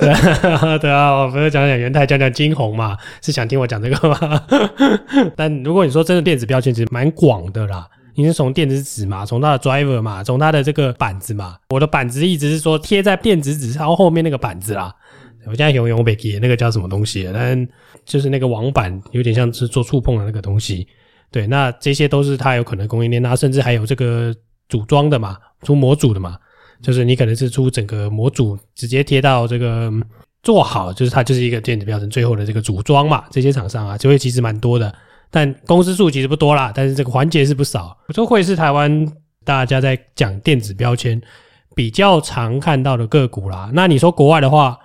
[0.78, 4.42] 对啊，我不是讲讲元泰，讲讲晶宏嘛，是想听我讲这个吗？
[5.36, 7.88] 但如果你说真的电子标签，其实蛮广的啦。
[8.16, 11.56] 你是从电子纸嘛，从它的 driver 嘛，从它的这个板子嘛。
[11.70, 14.92] 我的板子一直是说贴在电子纸上后面那个板子啦。
[15.46, 17.30] 我现在用用北给那个叫什么东西？
[17.32, 17.66] 但
[18.04, 20.86] 就是那个网板，有点像是做触碰的那个东西。
[21.30, 24.34] 对，那这些都是它有可能供应链，那甚至还有这个
[24.68, 26.36] 组装的嘛，出模组的嘛，
[26.82, 29.92] 就是你可能是出整个模组直接贴到这个
[30.42, 33.24] 做好，就是它就是一个电子标签最后的这个组装嘛。
[33.30, 34.92] 这些厂商啊，就会其实蛮多的。
[35.30, 37.96] 但公司数其实不多啦，但是这个环节是不少。
[38.08, 39.06] 我说会是台湾
[39.44, 41.20] 大家在讲电子标签
[41.76, 43.70] 比较常看到的个股啦。
[43.72, 44.76] 那你说国外的话，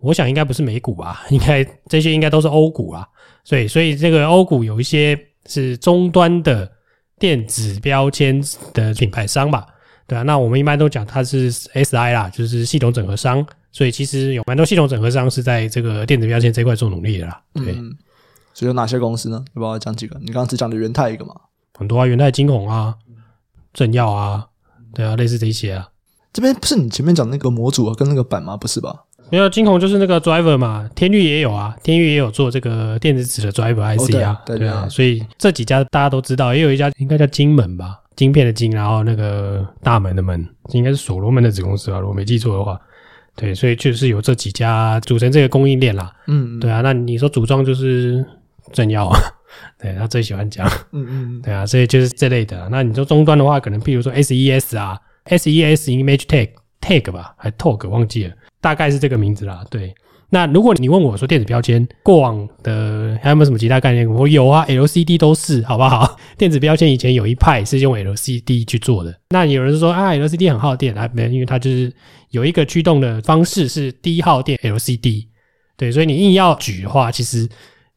[0.00, 1.24] 我想应该不是美股吧？
[1.30, 3.08] 应该这些应该都是欧股啦。
[3.44, 6.70] 所以，所以这个欧股有一些是终端的
[7.18, 9.66] 电子标签的品牌商吧？
[10.06, 13.44] 对啊，那我们一般都讲它是 SI 啦，就是系统整合商。
[13.72, 17.42] 所以其实有蛮多系统整合商是在这个电子标签这块做努力的啦。
[17.54, 17.72] 对。
[17.72, 17.96] 嗯
[18.56, 19.44] 所以有哪些公司呢？
[19.56, 20.16] 要不要讲几个？
[20.20, 21.34] 你刚刚只讲的元泰一个嘛？
[21.76, 22.94] 很多啊，元泰、金宏啊，
[23.72, 24.46] 正耀啊，
[24.94, 25.88] 对啊，类似这些啊。
[26.32, 28.56] 这边不是你前面讲那个模组啊跟那个板吗？
[28.56, 29.06] 不是吧？
[29.30, 30.88] 没有，晶宏就是那个 driver 嘛。
[30.94, 34.88] 天域也有啊，天域也有做这个电子纸的 driver IC 啊，哦、对，啊。
[34.88, 42.80] 所以这几家大家都知道，也有一家应该叫金门吧，晶片的晶，然后那个大门的门，应该是所罗门的子公司吧，如果没记错的话。
[43.36, 46.12] 对，所以就是有这几家组成这个供应链啦。
[46.28, 46.80] 嗯，对啊。
[46.82, 48.24] 那你说组装就是。
[48.72, 49.20] 正要啊，
[49.78, 52.66] 对，他最喜欢讲，嗯嗯，对啊，所以就是这类的。
[52.70, 56.48] 那你说终端的话，可能譬如说 SES 啊，SES Image Tag
[56.80, 59.62] Tag 吧，还 Tog 忘记了，大概是这个名字啦。
[59.70, 59.94] 对，
[60.30, 64.10] 那如果你问我说电子标签过往的还有没有什么其他概念？
[64.10, 66.16] 我有啊，LCD 都是，好不好？
[66.38, 69.14] 电子标签以前有一派是用 LCD 去做的。
[69.28, 71.92] 那有人说啊，LCD 很耗电啊，没，因为它就是
[72.30, 75.26] 有一个驱动的方式是低耗电 LCD。
[75.76, 77.48] 对，所以你硬要举的话，其实。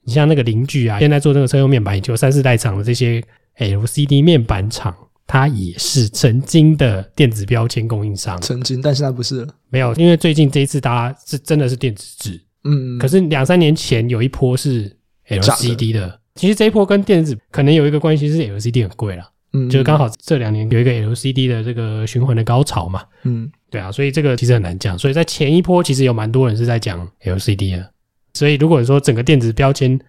[0.07, 3.21] 你像那个邻居啊，现在做那个车用面板，也就三四代厂的这些
[3.57, 4.95] LCD 面板厂，
[5.27, 8.39] 它也是曾经的电子标签供应商。
[8.41, 9.53] 曾经，但现在不是了。
[9.69, 12.41] 没有，因为最近这一次大家是真的是电子纸。
[12.63, 12.97] 嗯。
[12.97, 14.89] 可是两三年前有一波是
[15.27, 19.29] LCD 的，的其实这一波跟电子可能有一个关系，是 LCD 很贵了。
[19.53, 19.69] 嗯。
[19.69, 23.03] 就是刚好这两年有一个 LCD 的这个循环的高潮嘛。
[23.23, 23.51] 嗯。
[23.69, 24.97] 对啊，所以这个其实很难讲。
[24.97, 27.91] 所以在前一波，其实有蛮多人是在讲 LCD 的。
[28.33, 29.99] 所以，如果说整个电子标签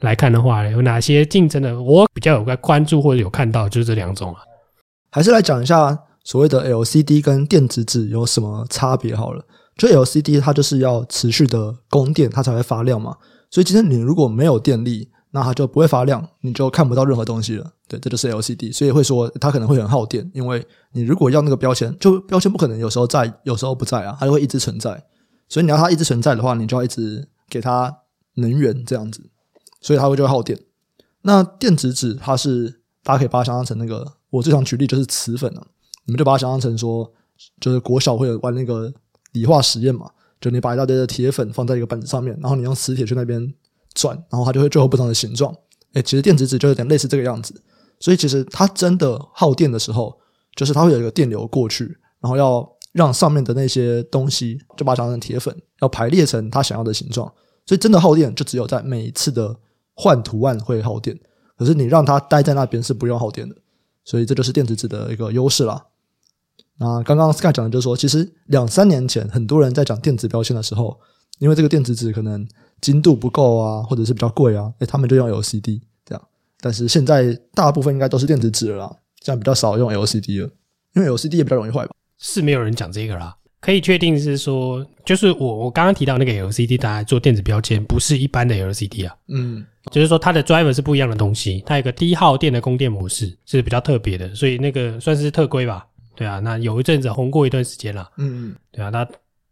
[0.00, 1.82] 来看的话，有哪些竞争的？
[1.82, 4.40] 我比较有在关注或者有看到，就是这两种啊。
[5.10, 9.44] 还是来讲一下所谓的 LCD 跟电子纸有什么差别好了。
[9.76, 13.16] 就 LCD 它就是要持续的供电，它才会发亮嘛。
[13.50, 17.72] 所以今天你如果没有电力，那它就不会发亮，你就看不到任何东西了。
[17.86, 18.72] 对，这就是 LCD。
[18.72, 25.04] 所以会说它可能会很耗电，因为你如果要那个标签，就标签不可能有时候在，有时候不在啊，它就会一直存在。
[25.48, 27.28] 所以你要它一直存在的话，你就要一直。
[27.50, 28.00] 给它
[28.34, 29.30] 能源这样子，
[29.80, 30.60] 所以它会就会耗电。
[31.22, 35.66] 那电子纸它是大家可以把它想象成那个，我最常举例就是磁粉啊，
[36.04, 37.10] 你们就把它想象成说，
[37.60, 38.92] 就是国小会有玩那个
[39.32, 40.10] 理化实验嘛，
[40.40, 43.54] 就你把一大堆的铁粉放在一个板子上面，然后你用磁铁去那边
[43.94, 45.54] 转，然后它就会最后不同的形状。
[45.94, 47.54] 诶，其实电子纸就有点类似这个样子。
[48.00, 50.16] 所以其实它真的耗电的时候，
[50.54, 57.26] 就是它会有一个电流过去，然后要让上面的那些东西就把它当成铁粉，要排列成它想要的形状。
[57.66, 59.56] 所以真的耗电就只有在每一次的
[59.94, 61.18] 换图案会耗电，
[61.56, 63.56] 可是你让它待在那边是不用耗电的。
[64.08, 65.88] 所以这就是电子纸的一个优势了。
[66.78, 70.98] 那刚刚 Sky 讲的就是说，其实两三年前很多人在讲电子标签的时候，
[71.40, 72.48] 因为这个电子纸可能
[72.80, 76.28] 精度不够啊，或者是比较贵啊，诶，他们就用 LCD 这样。
[76.58, 80.50] 但是现在大部分应该都是电子纸了，这样比较少用 LCD 了，
[80.94, 81.92] 因为 LCD 也比较容易坏吧？
[82.16, 83.36] 是没有人讲这个啦。
[83.60, 95.86] 可以确定是说，就是我我刚刚提到那个 LCD，大家做电子标签不是一般的 LCD 啊，嗯，就是说它的 driver 是不一样的东西，它有个低耗电的供电模式是比较特别的，所以那个算是特规吧？
[96.14, 99.04] 对啊，那有一阵子红过一段时间了，嗯嗯，对啊，那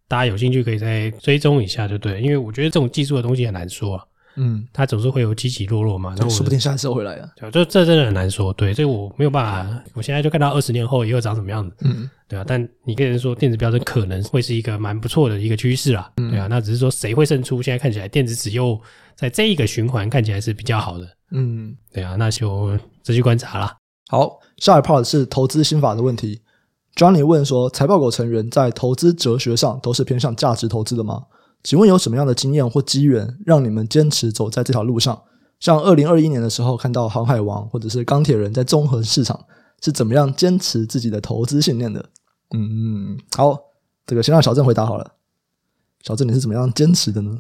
[0.09, 4.05] 大家有兴趣可以再追踪一下，就对，因为我觉得这种技术的东西很难说啊。
[4.37, 7.29] 嗯，它总是会有起起落落嘛，那说不定下一次会回来啊。
[7.37, 8.53] 对，这这真的很难说。
[8.53, 11.75] 对，这个我没有办法，我现在就看到二十年后以后长什么样子。
[11.81, 12.45] 嗯，对啊。
[12.47, 16.13] 但你跟人说电子标准可能会是一个蛮不错的一个趋势啦。
[16.17, 16.47] 对啊。
[16.49, 17.63] 那只是说谁会胜出？
[17.63, 18.81] 现在看起来电子纸又
[19.15, 21.09] 在这一个循环看起来是比较好的。
[21.33, 23.77] 嗯，对啊，那就继续观察啦。
[24.09, 26.41] 好，下一 part 是投资心法的问题。
[26.95, 31.23] Johnny 问说：财报狗成员在投资哲学上都是偏向价值投资的吗？
[31.67, 35.21] 请问有什么样的经验或机缘让你们坚持走在这条路上？
[35.59, 39.45] 像二零二一年的时候看到航海王或者是钢铁人在综合市场
[39.83, 41.99] 是怎么样坚持自己的投资信念的？
[42.55, 43.59] 嗯嗯，好，
[44.07, 45.15] 这个先让小郑回答好了。
[46.05, 47.37] 小郑，你是怎么样坚持的呢？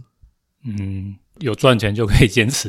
[0.64, 2.68] 嗯，有赚钱就可以坚持，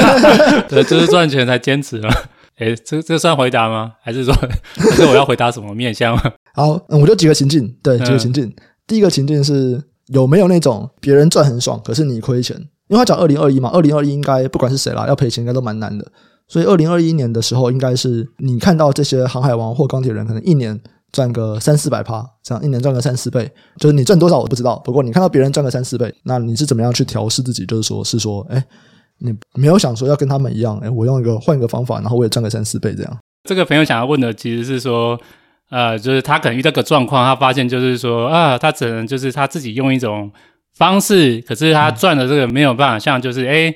[0.66, 2.08] 对，就是赚钱才坚持嘛。
[2.56, 3.92] 诶，这这算回答吗？
[4.00, 4.32] 还是说，
[4.76, 6.16] 还是我要回答什么面向？
[6.54, 8.46] 好，嗯，我就几个情境，对，几个情境。
[8.46, 8.54] 嗯、
[8.86, 9.84] 第一个情境是。
[10.08, 12.56] 有没有那种别人赚很爽，可是你亏钱？
[12.88, 16.06] 因为他讲二零二一嘛，二零二一应该不管是谁啦，要赔钱应该都蛮难的。
[16.46, 24.78] 所以二零二一年的时候，应该是你看到这些航海王或钢铁人，可能一年赚个三四百趴，这样一年赚个三四倍，就是你赚多少我不知道。
[24.84, 27.66] 不过你看到别人赚个三四倍，那你是怎么样去调试自己？
[27.66, 28.64] 就是说，是说，哎，
[29.18, 33.18] 你没有想说要跟他们一样，哎，我用一个换一个方法，然后我也赚个三四倍这样。
[33.48, 35.18] 这个朋友想要问的其实是说。
[35.70, 40.30] 呃，就是他可能遇到个状况，他发现就是说啊，他只能就是他自己用一种
[40.74, 43.72] 方式，可是他赚的这个没有办法像就是诶，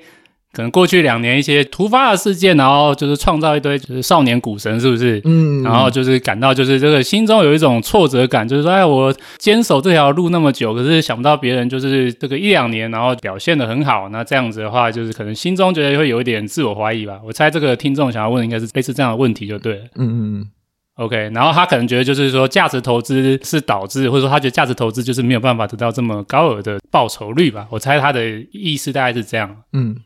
[0.52, 5.20] 可能过去两年一些突发的事件，然后就是创造一堆就是少年股神，是不是？
[5.24, 17.20] 嗯，然后就是感到就是这个心中有一种挫折感，就是说哎，我坚守这条路那么久，可是想不到别人就是这个一两年，然后表现的很好，那这样子的话，就是可能心中觉得会有一点自我怀疑吧。
[17.24, 19.84] 我猜这个听众想要问的应该是类似这样的问题就对了。
[19.96, 20.46] 嗯嗯嗯。
[21.00, 27.66] OK，然后他可能觉得就是说价值投资是导致，或者说他觉得价值投资就是没有办法得到这么高额的报酬率吧？
[27.70, 29.56] 我猜他的意思大概是这样。
[29.72, 29.96] 嗯，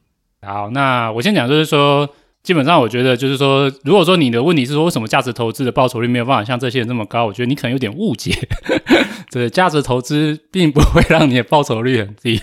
[0.40, 2.08] 好，那我先讲就是说，
[2.44, 8.32] 基本上我觉得就是说，如果说你的问题是说为什么价值投资的报酬率没有办法像这些人这么高，我觉得你可能有点误解。
[9.32, 12.40] 对，价值投资并不会让你的报酬率很低。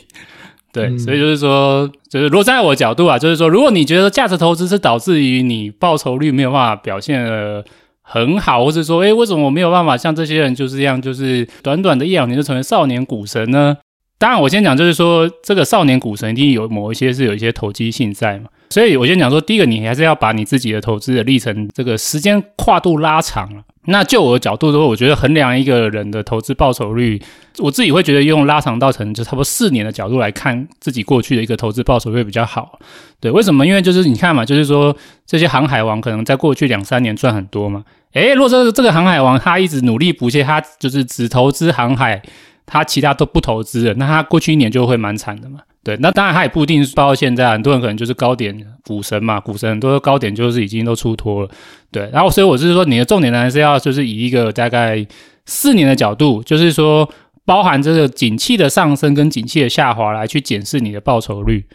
[0.73, 7.63] 对，嗯、所以就是说，就是如果站在我的角度啊，就是说，如果你觉得价值投资是导致于你报酬率没有办法表现的。
[8.13, 13.77] 很好，或者说，诶，为什么我没有办法像这些人就是这样，就是短短的一两年就成为少年股神呢？
[14.17, 18.49] 当然，我先讲，就是说，这个少年股神一定有某一些是有一些投机性在嘛。
[18.69, 23.63] 所以我先讲说，第一个，你还是要把你自己的投资的历程这个时间跨度拉长了。
[23.85, 27.19] 那就我的角度说，我觉得衡量一个人的投资报酬率，
[27.57, 32.77] 我自己会觉得用拉长到成就差不多四年的角度来看自己过去的一个投资报酬会比较好。
[33.19, 33.65] 对，为什么？
[33.65, 34.95] 因为就是你看嘛，就是说
[35.25, 37.83] 这些航海王可能在过去两三年赚很多嘛。
[38.13, 42.21] 诶，如果说这个航海王他一直努力不懈，他就是只投资航海，
[42.65, 45.59] 他其他都不投资了，那他过去一年就会蛮惨的嘛。
[45.83, 51.49] 对，那当然他也不一定包括现在，很多人可能就是高点股神嘛，股神很多高点就是已经都出脱了。
[51.91, 55.03] 对，然后所以我是说，你的重点呢是要就是以一个大概
[55.47, 57.09] 四年的角度，就是说
[57.45, 61.65] 包含这个景气的上升跟景气的下滑来去检视你的报酬率。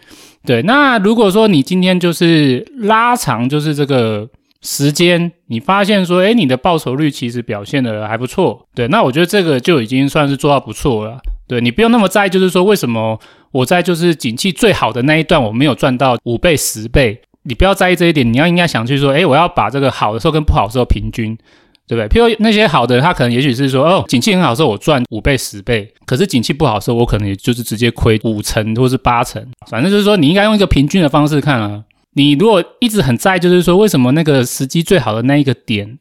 [0.44, 4.28] 对，那如果说你今天就是拉长就是这个
[4.66, 8.66] 时间，你发现说，诶，你的报酬率其实表现的还不错。
[8.74, 11.18] 对，那我觉得这个就已经算是做到不错了。
[11.46, 13.16] 对，你不用那么在意，就是说为什么
[13.52, 21.38] 我在就是景气最好的那一段我没有赚到五倍十倍，你不要在意这一点，你要应该想去说，诶，我要把这个好的时候跟不好的时候平均，
[21.86, 22.08] 对不对？
[22.08, 29.40] 譬如那些好的，他可能也许是说，哦，景气很好的时候我赚五倍十倍，可是景气不好的时候我可能也就是直接亏五成或是八成，
[29.70, 31.84] 反正就是说你应该用一个平均的方式看啊。
[32.16, 35.96] 你如果一直很在意，就是说为什么那个时机最好的那一个点，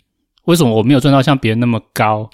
[0.46, 2.30] 为什么我没有赚到像别人那么高，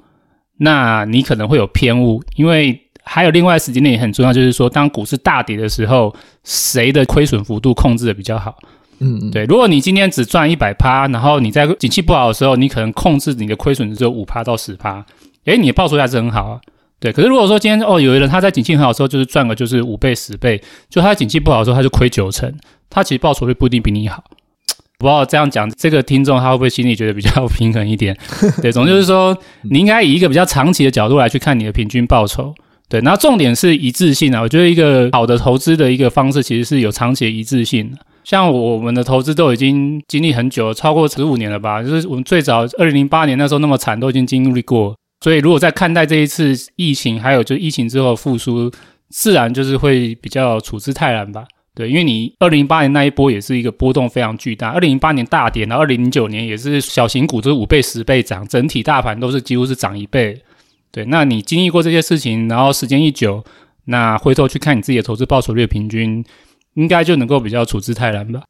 [0.60, 2.88] 那你可能会有偏误，因为。
[3.04, 8.56] 还有另外时间点也很重要，就是说当股市大跌的时候，谁的亏损幅度控制的比较好？
[9.00, 9.44] 嗯，嗯，对。
[9.46, 15.04] 如果你今天只赚一百趴，然后你在景气不好的时候，你可能控制你的亏损只有五趴到十趴，
[15.46, 16.62] 诶，你的报酬还是很好啊。
[17.02, 17.12] 对。
[17.12, 22.49] 可是如果说今天哦，有的人他在景气很好的时候就是赚个就是五倍十倍，就他在景气不好的时候他就亏九成，
[22.89, 24.24] 他其实报酬率不一定比你好。
[24.97, 28.16] 不知道这样讲，这个听众他会不会心里觉得比较 平衡一点？
[28.62, 32.54] 对，总就是说，你应该以一个比较长期的角度来去看你的平均报酬。
[32.88, 34.41] 对，那重点是一致性啊。
[34.41, 37.97] 我觉得一个好的投资的一个方式，其实是有长期的一致性的。
[38.24, 41.82] 像我们的投资都已经经历很久，超过十五年了吧？
[41.82, 44.95] 就是我们最早二零零八年那时候那么惨，都已经经历过。
[45.22, 48.72] 所以如果在看待这一次疫情，还有就疫情之后复苏，
[49.09, 51.45] 自然就是会比较处之泰然吧。
[51.74, 60.41] 对，因为你二零零八年那一波也是一个波动非常巨大，二零零八年大跌，然后二零零九年也是小型股都是五倍、十倍涨，整体大盘都是几乎是涨一倍。
[60.91, 63.41] 对，那你经历过这些事情，然后时间一久，
[63.86, 66.26] 那回头去看你自己的投资报酬率平均，
[66.74, 68.41] 应该就能够比较处之泰然吧。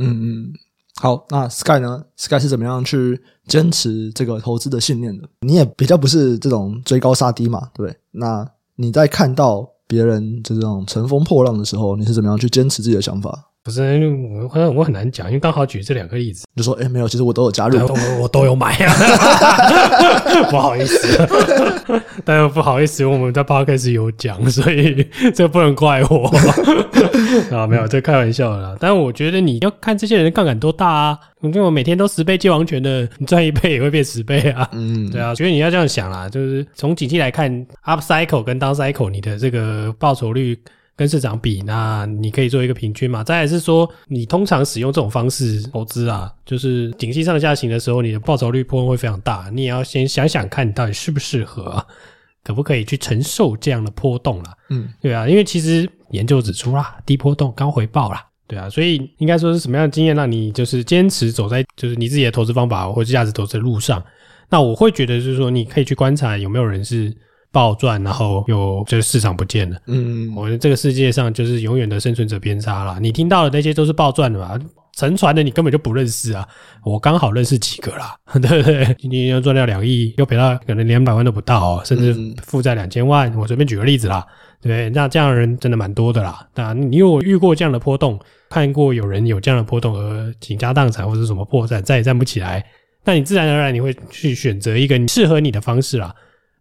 [0.00, 0.52] 嗯嗯，
[0.96, 5.28] 好，那 Sky 呢？Sky 是怎么样去坚持这个投资的信念的？
[5.40, 7.96] 你也比较不是这种追高杀低嘛，对不对？
[8.12, 13.50] 那你在看到别人这种乘风破浪的时候，你是怎么样去坚持自己的想法？
[13.68, 14.00] 不是，
[14.54, 18.94] 我我很难讲，因为刚好举这两个例子，就说哎，没有，其实我都有加入，我我都有买啊，
[20.50, 21.28] 不好意思，
[22.24, 26.32] 但又不好意思，我们在 Podcast 有讲，所以这不能怪我
[27.54, 28.74] 啊，没有，这开玩笑的啦。
[28.80, 40.58] 但我觉得你要看这些人的杠杆多大啊，因为我每天都十倍接王权的，你赚一倍也会变十倍啊，嗯，对啊，所以你要这样想啦，就是从景气来看，up cycle 跟 down cycle，你的这个报酬率。
[40.98, 43.22] 跟市场比，那你可以做一个平均嘛。
[43.22, 49.48] 再来是说，你通常使用这种方式投资啊，就是景气上下行的时候，你的报酬率波动会非常大。
[49.54, 51.86] 你也要先想想看，你到底适不适合啊，
[52.42, 54.52] 可不可以去承受这样的波动啦。
[54.70, 64.04] 嗯，对啊，因为其实研究指出啦，低波动高回报啦，对啊，所以应该说是什么样的经验让你就是坚持走在就是你自己的投资方法或者价值投资的路上？
[64.50, 67.16] 那我会觉得就是说，你可以去观察有没有人是。
[67.50, 69.76] 暴赚，然后又就是市场不见了。
[69.86, 72.98] 嗯，我觉得这个世界上就是永远的生存者偏差啦。
[73.00, 74.58] 你听到的那些都是暴赚的嘛？
[74.96, 76.46] 沉船的你根本就不认识啊。
[76.84, 78.96] 我刚好认识几个啦， 对不对？
[78.98, 83.32] 今天要赚掉两亿，又赔到可能两百万都不到哦，甚至负债两千万。
[83.36, 84.26] 我随便举个例子啦，
[84.60, 84.90] 对不对？
[84.90, 86.44] 那这样的人真的蛮多的啦。
[86.54, 88.18] 那你有遇过这样的波动，
[88.50, 92.64] 看过有人有这样的波动而倾家荡产或者什么破产再也站不起来，
[93.04, 96.12] 那你自然而然你会去选择一个适合你的方式啦。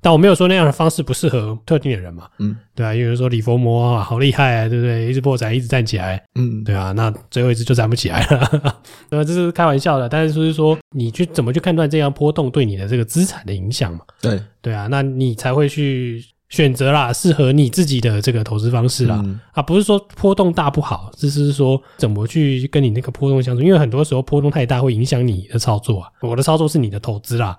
[0.01, 5.09] 但我没有说那样的方式不适合特定的人嘛，嗯，对啊，有人说李佛摩啊，好厉害啊，对不对？
[5.09, 8.75] 一直破产，一直站起来，嗯，对啊，那最后一次就站不起来了，
[9.09, 10.07] 那这是开玩笑的。
[10.07, 14.01] 但是就是说，你去怎么去判断这样波动对你的这个资产的影响嘛？
[14.21, 19.19] 对，对啊，那你才会去选择啦，适合你自己的这个投资方式啦。
[19.25, 26.09] 嗯、啊，不是说波动大不好，只是说怎么去跟你那个波动相处，因为很多时候波动太大会影响你的操作啊。
[26.21, 27.57] 我的操作是你的投资啦。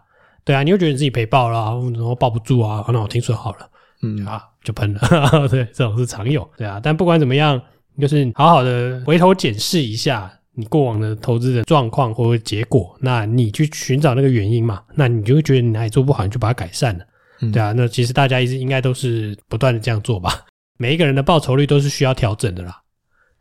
[0.48, 3.68] 对啊，你会觉得你自己赔爆了，然后抱不住啊，那我停损好了，
[4.00, 5.00] 嗯啊，就喷了。
[5.50, 6.50] 对，这种是常有。
[6.56, 7.60] 对啊，但不管怎么样，
[8.00, 17.04] 就是好好的回头检视一下你过往的投资的状况或者结果，那你去寻找那个原因嘛，那你就会觉得你哪里做不好，你就把它改善了。
[17.42, 20.32] 嗯、对啊，那其实大家一直应该都是不断的这样做吧。
[20.78, 22.74] 每一个人的报酬率都是需要调整的啦。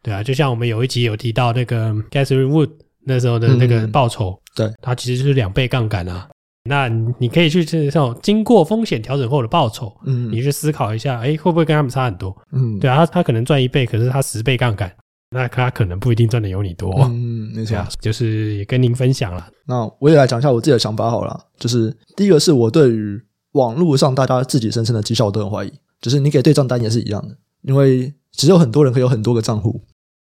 [0.04, 2.72] 对啊，就像我们有一集有提到那个 Catherine Wood
[3.06, 6.28] 那时候的那个报酬，嗯、对，它其实就是两倍杠杆啊。
[6.68, 6.88] 那
[7.20, 12.36] 你可以去这种经过风险调整后的报酬，嗯，你去思考一下，哎，会不会跟他们差很多？
[12.52, 14.92] 嗯，对啊，他他可能赚一倍，可是他十倍杠杆，
[15.32, 16.94] 那他可能不一定赚的有你多。
[17.10, 19.48] 嗯，没错，就是也跟您分享了。
[19.66, 23.20] 那我也来讲一下我自己的想法好了，就是第一个是我对于
[23.54, 29.82] 网络上大家自己生成的绩效我都很怀疑，就是你给对账单也是一样的，因为只有很多人可以有很多个账户。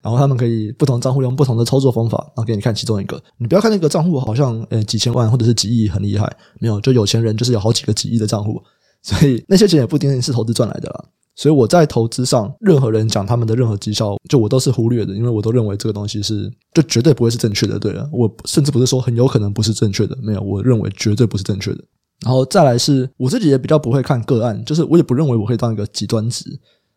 [0.02, 3.22] 然后他们可以不同账户用不同的操作方法，然后给你看其中一个。
[3.38, 8.62] 你不要看那个账户好像呃几千万或者是几亿很厉害，没有，就有钱人就是有好几个几亿的账户，
[9.04, 11.06] 所以那些钱也不一定是投资赚来的啦。
[11.36, 17.78] 所以我在投资上，任何人讲他们的任何绩效，就我都是忽略的，因为我都认为这个东西是就绝对不会是正确的。
[17.78, 21.84] 对了，我甚至不是说很有可能不是正确的，没有，我认为绝对不是正确的。
[22.26, 26.45] 然后再来是我自己也比较不会看个案，就是我也不认为我会当一个极端值，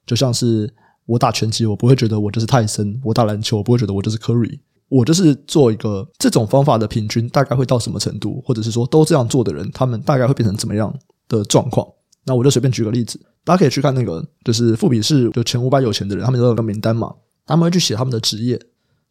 [0.07, 0.72] 就像是。
[1.07, 4.59] 我打拳击，我不会觉得我就是泰森；我打篮球，我不会觉得我就是 Curry。
[4.88, 10.94] 我就是做一个这种方法的平均，大概会到什么程度，或者是说都这样做的人，他们大概会变成怎么样
[11.28, 11.86] 的状况？
[12.26, 17.11] 那我就随便举个例子，大家可以去看那个，就是富比士就前五百有钱的人，他们都有个名单嘛，
[17.46, 18.61] 他们会去写他们的职业，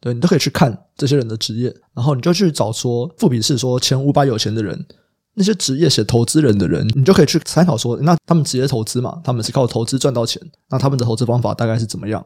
[0.00, 4.86] 对，你都可以去看这些人的职业，然后你就去找说富比士说前五百有钱的人，
[5.34, 12.24] 那些职业写投资人的人，你就可以去参考说，那他们职业投资嘛，他们是靠投资赚到钱，那他们的投资方法大概是怎么样？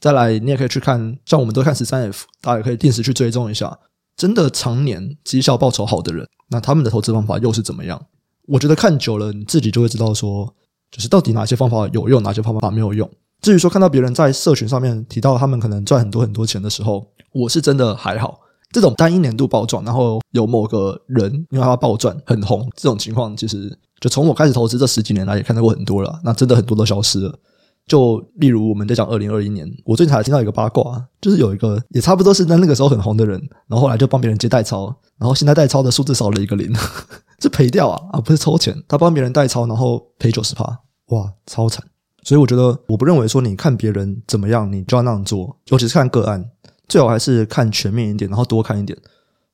[0.00, 3.78] 再来，你也可以去看，像我们都看十三 F，大家也可以定时去追踪一下，
[4.16, 8.00] 真的常年绩效报酬好的人，那他们的投资方法又是怎么样？
[8.46, 10.54] 我觉得看久了，你自己就会知道说，
[10.90, 13.10] 就是到底哪些方法有用，哪些方法没有用。
[13.42, 18.40] 至于说看到别人在社群上面提到他们可能赚很多很多钱的时候，我是真的还好。
[18.70, 26.20] 这种单一年度暴赚，然后有某个人因为他暴赚很红，这种情况其实就从我开始投资这十几年来也看到过很多了。
[26.24, 27.38] 那真的很多都消失了。
[27.86, 36.74] 就例如我们在讲二零二一年，我最近才听到一个八卦，就是有一个也差不多是在那个时候很红的人，然后后来就帮别人接代操，然后现在代操的数字少了一个零，
[37.40, 40.64] 是赔掉啊啊不是抽钱，他帮别人代操，然后 赔九十趴，
[41.10, 41.84] 哇超惨。
[42.24, 46.44] 所以我觉得我不认为说你看别人怎么样，你就要那样做，尤其是看个案。
[46.88, 48.96] 最好还是看全面一点，然后多看一点。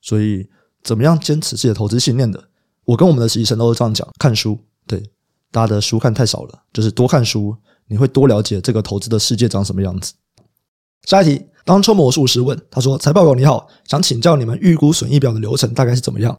[0.00, 0.48] 所以，
[0.82, 2.42] 怎么样坚持自己的投资信念的？
[2.84, 5.00] 我跟我们的实习生都是这样讲：看书，对，
[5.52, 7.56] 大家的书看太少了，就是多看书，
[7.86, 10.12] 你会多了解这个投资的世界长什么样子。
[11.04, 16.36] 下一题，当抽魔术师问他说：“财报狗你好，想请教你们预估损益表的流程大概是怎么样？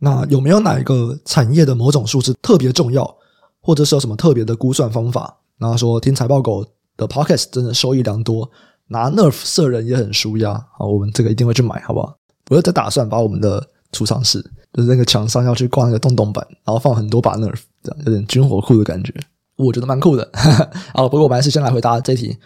[0.00, 3.16] 那有没有哪一个产业的某种数字特别重要，
[3.60, 6.66] 或者是有什么特别的估算方法？”然后说：“听财报狗
[6.96, 8.50] 的 p o c k e t 真的收益良多。”
[8.94, 12.16] 拿 Nerf 射人也很舒压，好，我们这个一定会去买，好不好？
[12.48, 14.40] 我有在打算把我们的储藏室，
[14.72, 19.12] 就是那个墙上要去挂那个洞洞板，然后放很多把 Nerf，这样有点军火库的感觉，
[19.56, 20.30] 我觉得蛮酷的。
[20.32, 22.38] 哈哈好，不过我们还是先来回答这题：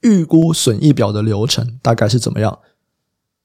[0.00, 2.58] 预估损益表的流程大概是怎么样？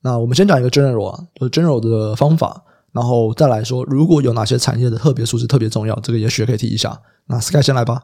[0.01, 7.01] 那我们先讲一个 general 啊，就是 general 的方法，然后再来说，如果有哪些产业的特别数字特别重要，这个也许可以提一下。
[7.28, 8.03] 那 Sky 先来吧。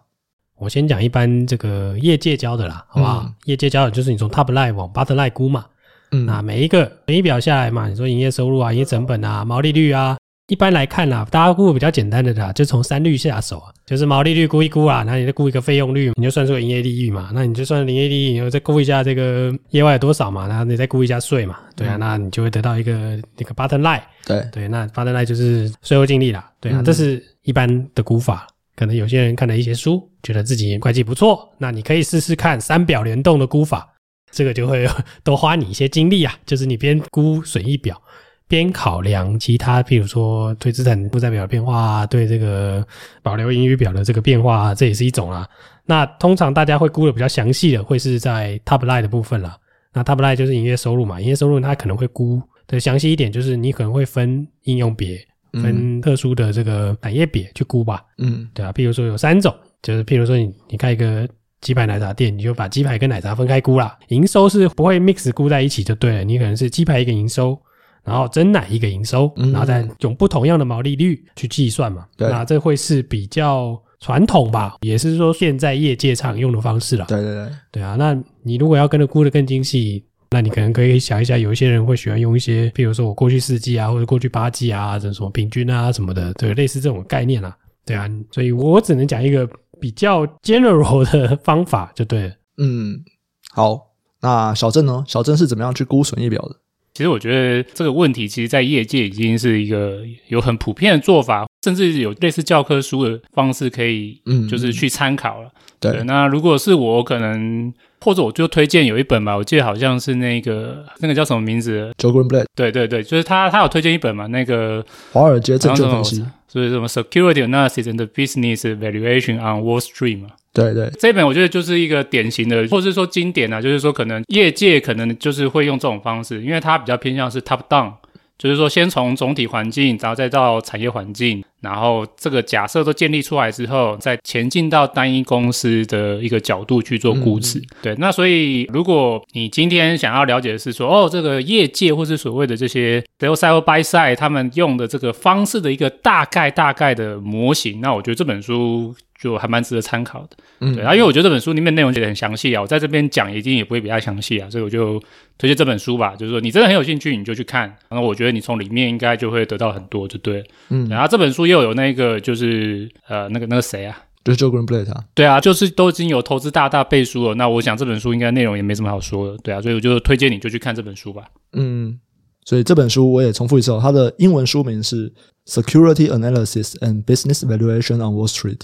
[0.62, 3.24] 我先讲一般这个业界教的啦，好不好？
[3.26, 5.66] 嗯、业界教的就是你从 top line 往 bottom line 估嘛。
[6.12, 22.92] 嗯，那每一个损益表下来嘛，你说营业收入啊、营业成本啊、毛利率啊，一般来看啦，大家估比较简单的啦，就从三率下手啊，就是毛利率估一估啊，那你再估一个费用率，你就算出营业利率嘛，那你就算营业利率，然后再估一下这个业外有多少嘛，然后你再估一下税嘛，对啊，嗯、那你就会得到一个
[23.38, 24.02] 那个 bottom line。
[24.28, 28.46] 对对，那 bottom line 就是税后净利啦，对啊，嗯、这是一般的估法。
[28.82, 33.88] 可能有些人看了一些书，觉得自己会计不错，那你可以试试看三表联动的估法，
[34.32, 34.90] 这个就会
[35.24, 36.34] 多花你一些精力啊。
[36.48, 38.02] 就是你边估损益表，
[38.48, 42.84] 边考量其他，譬如说对资产负债表的变化，对这个
[43.22, 45.48] 保留盈余表的这个变化，这也是一种啦。
[45.86, 49.56] 那通常大家会估的比较详细的，会是在 top line 的部分了。
[49.94, 55.24] 那 top line 就是营业收入嘛，营业收入它可能会估的详细一点，就是你可能会分应用别。
[55.54, 61.28] 分特殊的这个产业别去估吧，嗯，对啊，譬如说有三种，就是譬如说你你开一个
[61.60, 67.60] 鸡排奶茶店，你就把鸡排跟奶茶分开估啦，营收是不会 mix 估在一起就对了，你可能是鸡排一个营收，
[68.04, 80.06] 然后真奶一个营收，然后再用不同样的毛利率去计算嘛，对，那这会是比较传统吧，也是说现在业界常用的方式啦，对对对，对啊，那你如果要跟着估的更精细。
[80.34, 87.56] 那你可能可以想一下，有一些人会喜欢用一些，譬如说我过去四季啊，或者过去八季啊，这什么平均啊什么的，对，类似这种概念啊，
[87.86, 89.48] 对啊，所以我只能讲一个
[89.80, 92.34] 比较 general 的方法就对了。
[92.58, 93.04] 嗯，
[93.52, 95.04] 好，那小郑呢？
[95.06, 96.56] 小郑是怎么样去估损益表的？
[96.94, 105.48] 其实我觉得这个问题，其实在业界已经是一个有很普遍的做法，甚至有类似教科书的方式可以，嗯，就是去参考了。
[105.48, 107.74] 嗯、对，对，那如果是我可能。
[108.04, 112.46] 或者我就推荐有一本吧，我记得好像是那个那个叫什么名字？Joe Greenblatt。
[112.56, 120.30] 对对对，就是他，他有推荐一本嘛，那个华尔街证券分析，所以什么 Security Analysis and Business Valuation on Wall Street 嘛。
[120.54, 127.94] 对对，这本我觉得就是一个典型的，或是说经典啊，就是说可能业界可能就是会用这种方式，因为它比较偏向是 Top Down。
[128.38, 137.60] 就是说，先从总体环境，然后再到产业环境，然后这个假设都建立出来之后，再前进到单一公司的一个角度去做估值。
[137.60, 148.96] 嗯、对，那所以如果你今天想要了解的是说，哦，这个业界或是所谓的这些 sell side 或 buy side 他们用的这个方式的一个大概大概的模型，那我觉得这本书。
[149.22, 150.30] 就还蛮值得参考的，
[150.62, 155.00] 嗯，对啊，因为我觉得这本书里面内容写的很详细啊，我在这边讲一定也不会比较详细啊，所以我就
[155.38, 156.16] 推荐这本书吧。
[156.16, 171.26] 就是说你真的很有兴趣，你就去看，然后我觉得你从里面应该就会得到很多，就对，嗯，然后这本书又有那个就是呃那个那个谁啊，就是 Joe Greenblatt 啊，对啊，就是都已经有投资大大背书了，那我想这本书应该内容也没什么好说的，对啊，所以我就推荐你就去看这本书吧。
[171.54, 172.00] 嗯，
[172.46, 175.14] 所以这本书我也重复一次哦，它的英文书名是
[175.48, 178.60] Security Analysis and Business Valuation on Wall Street，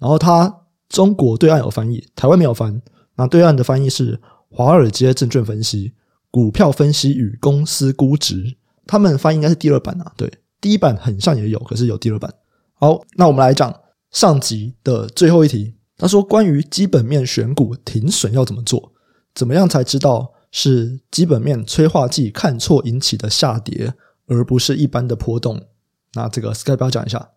[0.00, 0.56] 然后它。
[0.90, 2.82] 中国对岸有翻译，台湾没有翻。
[3.14, 4.16] 那对岸的翻译是
[4.50, 5.92] 《华尔街证券分析：
[6.32, 8.42] 股票分析与公司估值》，
[8.88, 10.12] 他们翻译应该是第二版啊。
[10.16, 10.28] 对，
[10.60, 12.34] 第一版很像也有，可是有第二版。
[12.74, 13.72] 好，那我们来讲
[14.10, 15.76] 上集的最后一题。
[15.96, 18.92] 他说，关于基本面选股停损要怎么做？
[19.32, 23.94] 怎么样才知道是基本面催化剂看错引起的下跌，
[24.26, 25.68] 而不是一般的波动？
[26.14, 27.30] 那这个 Sky 不要讲一下，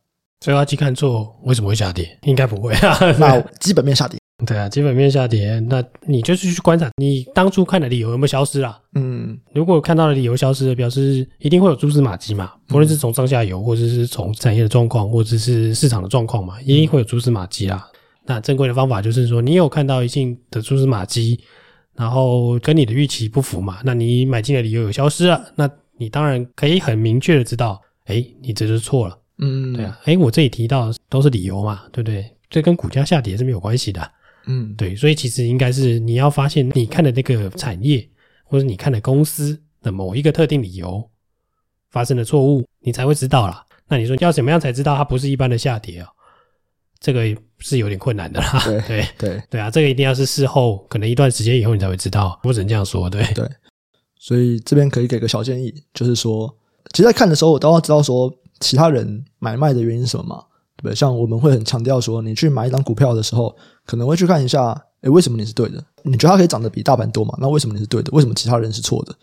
[0.44, 2.20] 催化剂看错为什么会下跌？
[2.24, 2.98] 应该不会啊。
[3.18, 4.20] 那基本面下跌。
[4.46, 8.78] 对啊，基本面下跌，那你就是去观察你当初看的理由有没有消失啦。
[8.96, 17.88] 嗯，如果看到的理由消失了，表示一定会有蛛丝马迹嘛，不论是从上下游，或者是从产业的状况，或者是市场的状况嘛，一定会有蛛丝马迹啦。
[18.26, 21.40] 那正规的方法就是说，你有看到一定的蛛丝马迹，
[21.96, 29.18] 然后跟你的预期不符嘛，那你买进的理由有消失了，那你当然可以很明确的知道，哎，你这就是错了。
[29.46, 32.26] 嗯，对啊，哎，我这里提到的都是理由嘛，对不对？
[32.50, 34.12] 这跟股价下跌是没有关系的。
[34.46, 38.08] 嗯，对，所以其实应该是你要发现你看的那个产业，
[38.46, 41.10] 或者你看的公司的某一个特定理由
[41.92, 43.66] 发生的错误，你才会知道啦。
[43.88, 46.08] 那你说要怎么样才知道它不是一般的下跌啊？
[47.00, 47.24] 这个
[47.60, 48.62] 是有点困难的啦。
[48.66, 53.10] 对 对对对啊，这个一定要是事后，可能一段时间以后你才会知道，我只能这样说。
[53.10, 53.46] 对对，
[54.18, 56.56] 所以这边可以给个小建议，就是说，
[56.94, 58.34] 其实在看的时候，我都要知道说
[58.64, 60.44] 其他人买卖的原因是什么嘛。
[60.78, 63.56] 对不对，像我们会很强调说，你去买一张股票的时候，
[63.86, 65.84] 可能会去看一下，诶，为什么你是对的？
[66.04, 67.38] 你觉得它可以涨得比大盘多嘛？
[67.40, 68.10] 那为什么你是对的？
[68.12, 69.14] 为什么其他人是错的？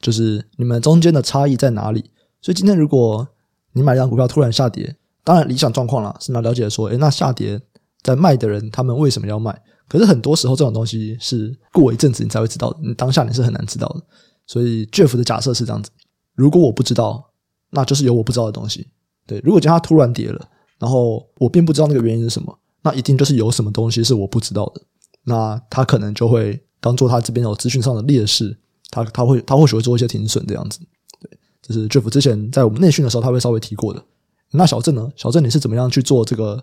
[0.00, 2.00] 就是你们中间的差异在哪里？
[2.40, 3.28] 所以今天如果
[3.74, 7.60] 你买一张股票突然下跌，当然理想状况啦，是要了解说，诶，那下跌
[8.02, 9.56] 在卖的人他们为什么要卖？
[9.88, 14.02] 可是很多时候这种东西是过一阵子你才会知道，你当下你是很难知道的。
[14.46, 15.90] 所以 Jeff 的假设是这样子：
[16.34, 17.22] 如果我不知道，
[17.70, 18.88] 那就是有我不知道的东西。
[19.26, 20.48] 对，如果今天它突然跌了。
[20.78, 24.82] 然后我并不知道那个原因是什么，那一定就是有什么东西是我不知道的，
[25.24, 28.54] 那他可能就会当做他这边有资讯上的劣势，
[28.90, 30.78] 他他会他或许会做一些停损这样子。
[31.18, 31.30] 对，
[31.62, 34.04] 这是 Jeff 之前在我们内训的时候他会稍微提过的。
[34.50, 35.10] 那小郑呢？
[35.16, 36.62] 小郑你是怎么样去做这个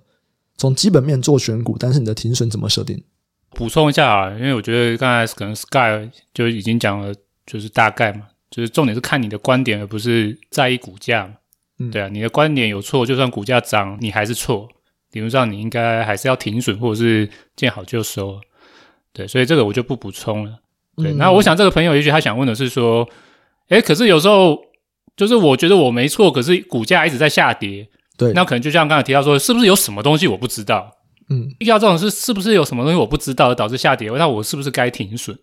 [0.58, 3.04] 从基本面做选股，但是你的停损怎么设定？
[3.50, 7.16] 补充一下啊，因为我觉得刚才可能 Sky 就已经讲了，
[7.48, 11.34] 就是大概嘛，就是重点是看你的观点，而不是在意股价嘛。
[11.80, 14.70] 嗯，对啊，你的观点有错，就算股价涨，你还是错。
[15.14, 18.40] 理论上，你应该还是要停损，或者是见好就收。
[19.12, 20.60] 对，所以这个我就不补充了。
[20.98, 23.10] 对，那、嗯、我想这个朋友也许他想问的是说，
[23.70, 24.60] 诶，可是有时候
[25.18, 27.90] 就是我觉得我没错，可是股价一直在下跌。
[28.16, 30.92] 对，那可能就像刚才提到说，是不是有什么东西我不知道？
[31.30, 34.12] 嗯，遇到这种事，是不是有什么东西我不知道而导致下跌？
[34.12, 35.36] 那我是不是该停损？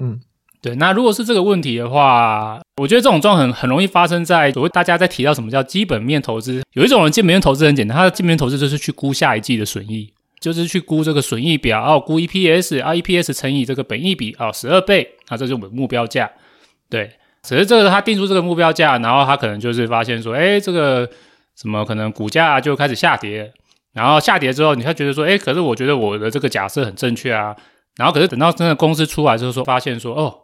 [0.00, 0.20] 嗯。
[0.60, 6.62] 对，那如果是这个问题的话，我觉得这种状况很很容易发生在所谓大家在提到什么叫基本面投资。
[6.72, 16.28] 有一种人基本面投资很简单，他的基本面投资就是去估下一季的损益，就是去估这个损益表，哦，估 EPS，啊 EPS 乘以这个本益比，哦十二倍，啊这是我们目标价。
[16.90, 17.08] 对，
[17.44, 21.08] 只是这个他定出这个目标价，然后他可能就是发现说，哎，这个
[21.56, 23.52] 什么可能股价就开始下跌，
[23.92, 27.54] 然后下跌之后，你会觉得说，哎，可是我觉得我的这个假设很正确啊，
[27.96, 30.34] 然后可是等到真的公司出来之后说，发现说，哦。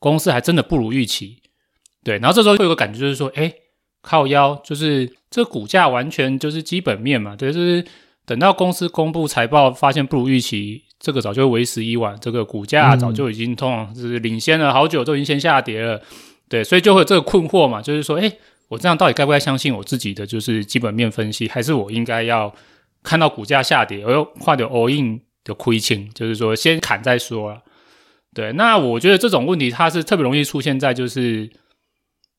[0.00, 1.36] 公司还真的不如预期，
[2.02, 3.52] 对，然后这时候会有个感觉，就是说，哎，
[4.00, 7.84] 靠腰，就是这股价完全就是基本面嘛，对，就是
[8.24, 16.00] 等到公司公布财报，发现不如预期，这个早就为时已晚，这个股价早就已经通常是领先了好久，都已经先下跌了，
[16.48, 18.32] 对，所以就会有这个困惑嘛，就是说，哎，
[18.68, 22.50] 我这样到底该不该相信我自己的就是基本面分析，还是我应该要
[23.02, 27.62] 看到股价下跌，我又换掉 all in 的亏钱，就是说先砍再说了。
[28.32, 31.50] 对，那我觉得这种问题它是特别容易出现在，就是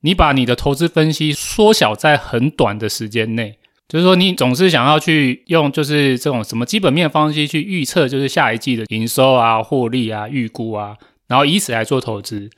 [0.04, 10.96] 你把你的投资分析缩小在很短的时间内，就是说你总是想要去用就是这种什么基本面方式去预测，就是下一季的营收啊、获利啊、预估啊，
[11.28, 12.50] 然后以此来做投资。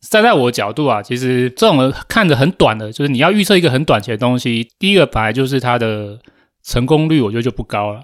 [0.00, 6.18] 站在我的角度啊，其实这种看着很短的，就是你要预测一个很短期的东西，第一个本来就是它的
[6.64, 8.02] 成功率，我觉得就不高了。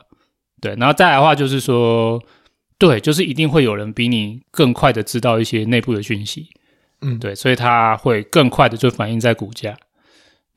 [0.61, 2.23] 对，然后再来的话就是说。
[2.79, 6.49] 对，就是一定会有人比你更快的知道一些内部的讯息，
[7.01, 9.75] 嗯，对，所以它会更快的就反映在股价。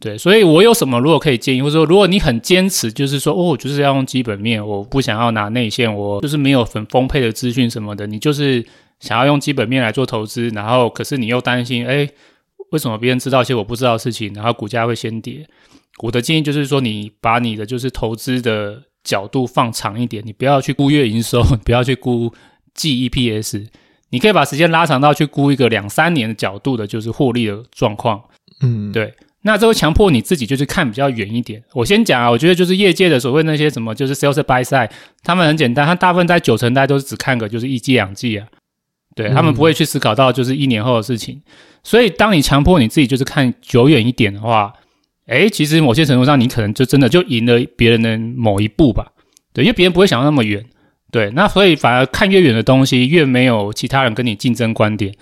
[0.02, 8.66] 对，所以我有什么如果可以建议，或者说如果你很坚持，就是说哦，我就是要用基本面，我不想要拿内线，我就是没有很丰沛的资讯什么的，你就是
[9.00, 12.10] 想要用基本面来做投资，然后可是你又担心，哎，
[12.72, 15.48] 为什么别人知道一些我不知道的事情，然后股价会先跌？
[16.02, 18.84] 我的建议就是说，你把你的就是投资的。
[19.04, 22.34] 角度放长一点，你不要去估月营收， 不要去估
[22.74, 23.68] 季 EPS，
[24.10, 28.22] 你可以把时间拉长到去估一个两三年的角度的，就是获利的状况。
[28.62, 29.14] 嗯，对。
[29.44, 31.64] 那这会强迫你自己就是看比较远一点。
[31.74, 34.92] 我先讲啊，我觉得就是业界的所谓那些什么，就是 sales buy side，
[35.24, 38.46] 他们很简单，他大部分在九成大家都是只看个就是一季两季啊，
[39.16, 41.42] 对，他们不会去思考到就是一年后的事情。
[41.86, 44.74] 所以当你强迫你自己就是看久远一点的话，
[45.30, 49.14] 哎，其实某些程度上，你可能就真的就赢了别人的某一步吧。
[49.54, 50.66] 对，因为别人不会想到那么远。
[51.12, 55.14] 对，那所以反而看越远的东西，越没有其他人跟你竞争观点。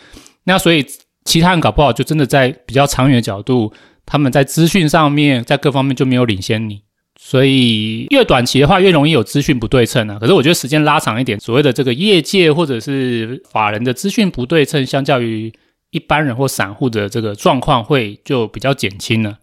[0.45, 0.85] 那所以
[1.25, 3.71] 其他人搞不好就真的在比较长远的角度，
[4.05, 6.81] 他们在资讯上面，在各方面就没有领先你。
[7.19, 10.17] 所以越短期的话，越容易有资讯不对称啊。
[10.19, 15.51] 可是我觉得时间拉长一点，所谓的这个业界或者是法人的资讯不对称，相较于
[15.91, 19.37] 一般人或散户的这个状况，会就比较减轻了。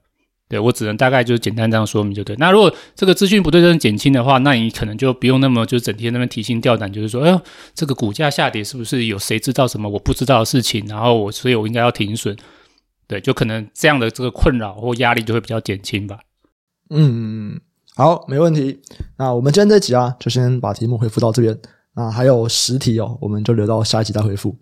[0.49, 2.37] 对，我只能大概就是简单这样说明就对。
[2.37, 7.41] 那如果这个资讯不对称减轻的话，那你可能就不用那么就整天那边提心吊胆，就是说，哎，
[7.75, 10.85] 这个股价下跌是不是有谁知道什么我不知道的事情？
[10.87, 12.37] 然后我所以我应该要停损。
[13.07, 16.19] 对，就可能这样的这个困扰或压力就会比较减轻吧。
[16.91, 17.59] 嗯，
[17.97, 18.81] 好，没问题。
[19.17, 21.59] 那我们今天这集啊，就先把题目回复到这边。
[21.97, 24.55] 那还有十题哦，我们就留到下一集再回复。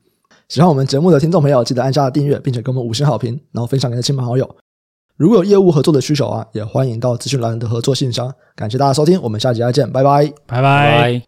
[0.48, 4.56] 喜欢我们节目的听众朋友，记得按下订阅，并且给我们五星好评，然后分享给亲朋好友。
[5.16, 8.32] 如果有业务合作的需求啊，也欢迎到资讯栏的合作信箱。
[8.56, 11.22] 感谢大家收听，我们下集再见，拜拜，拜拜。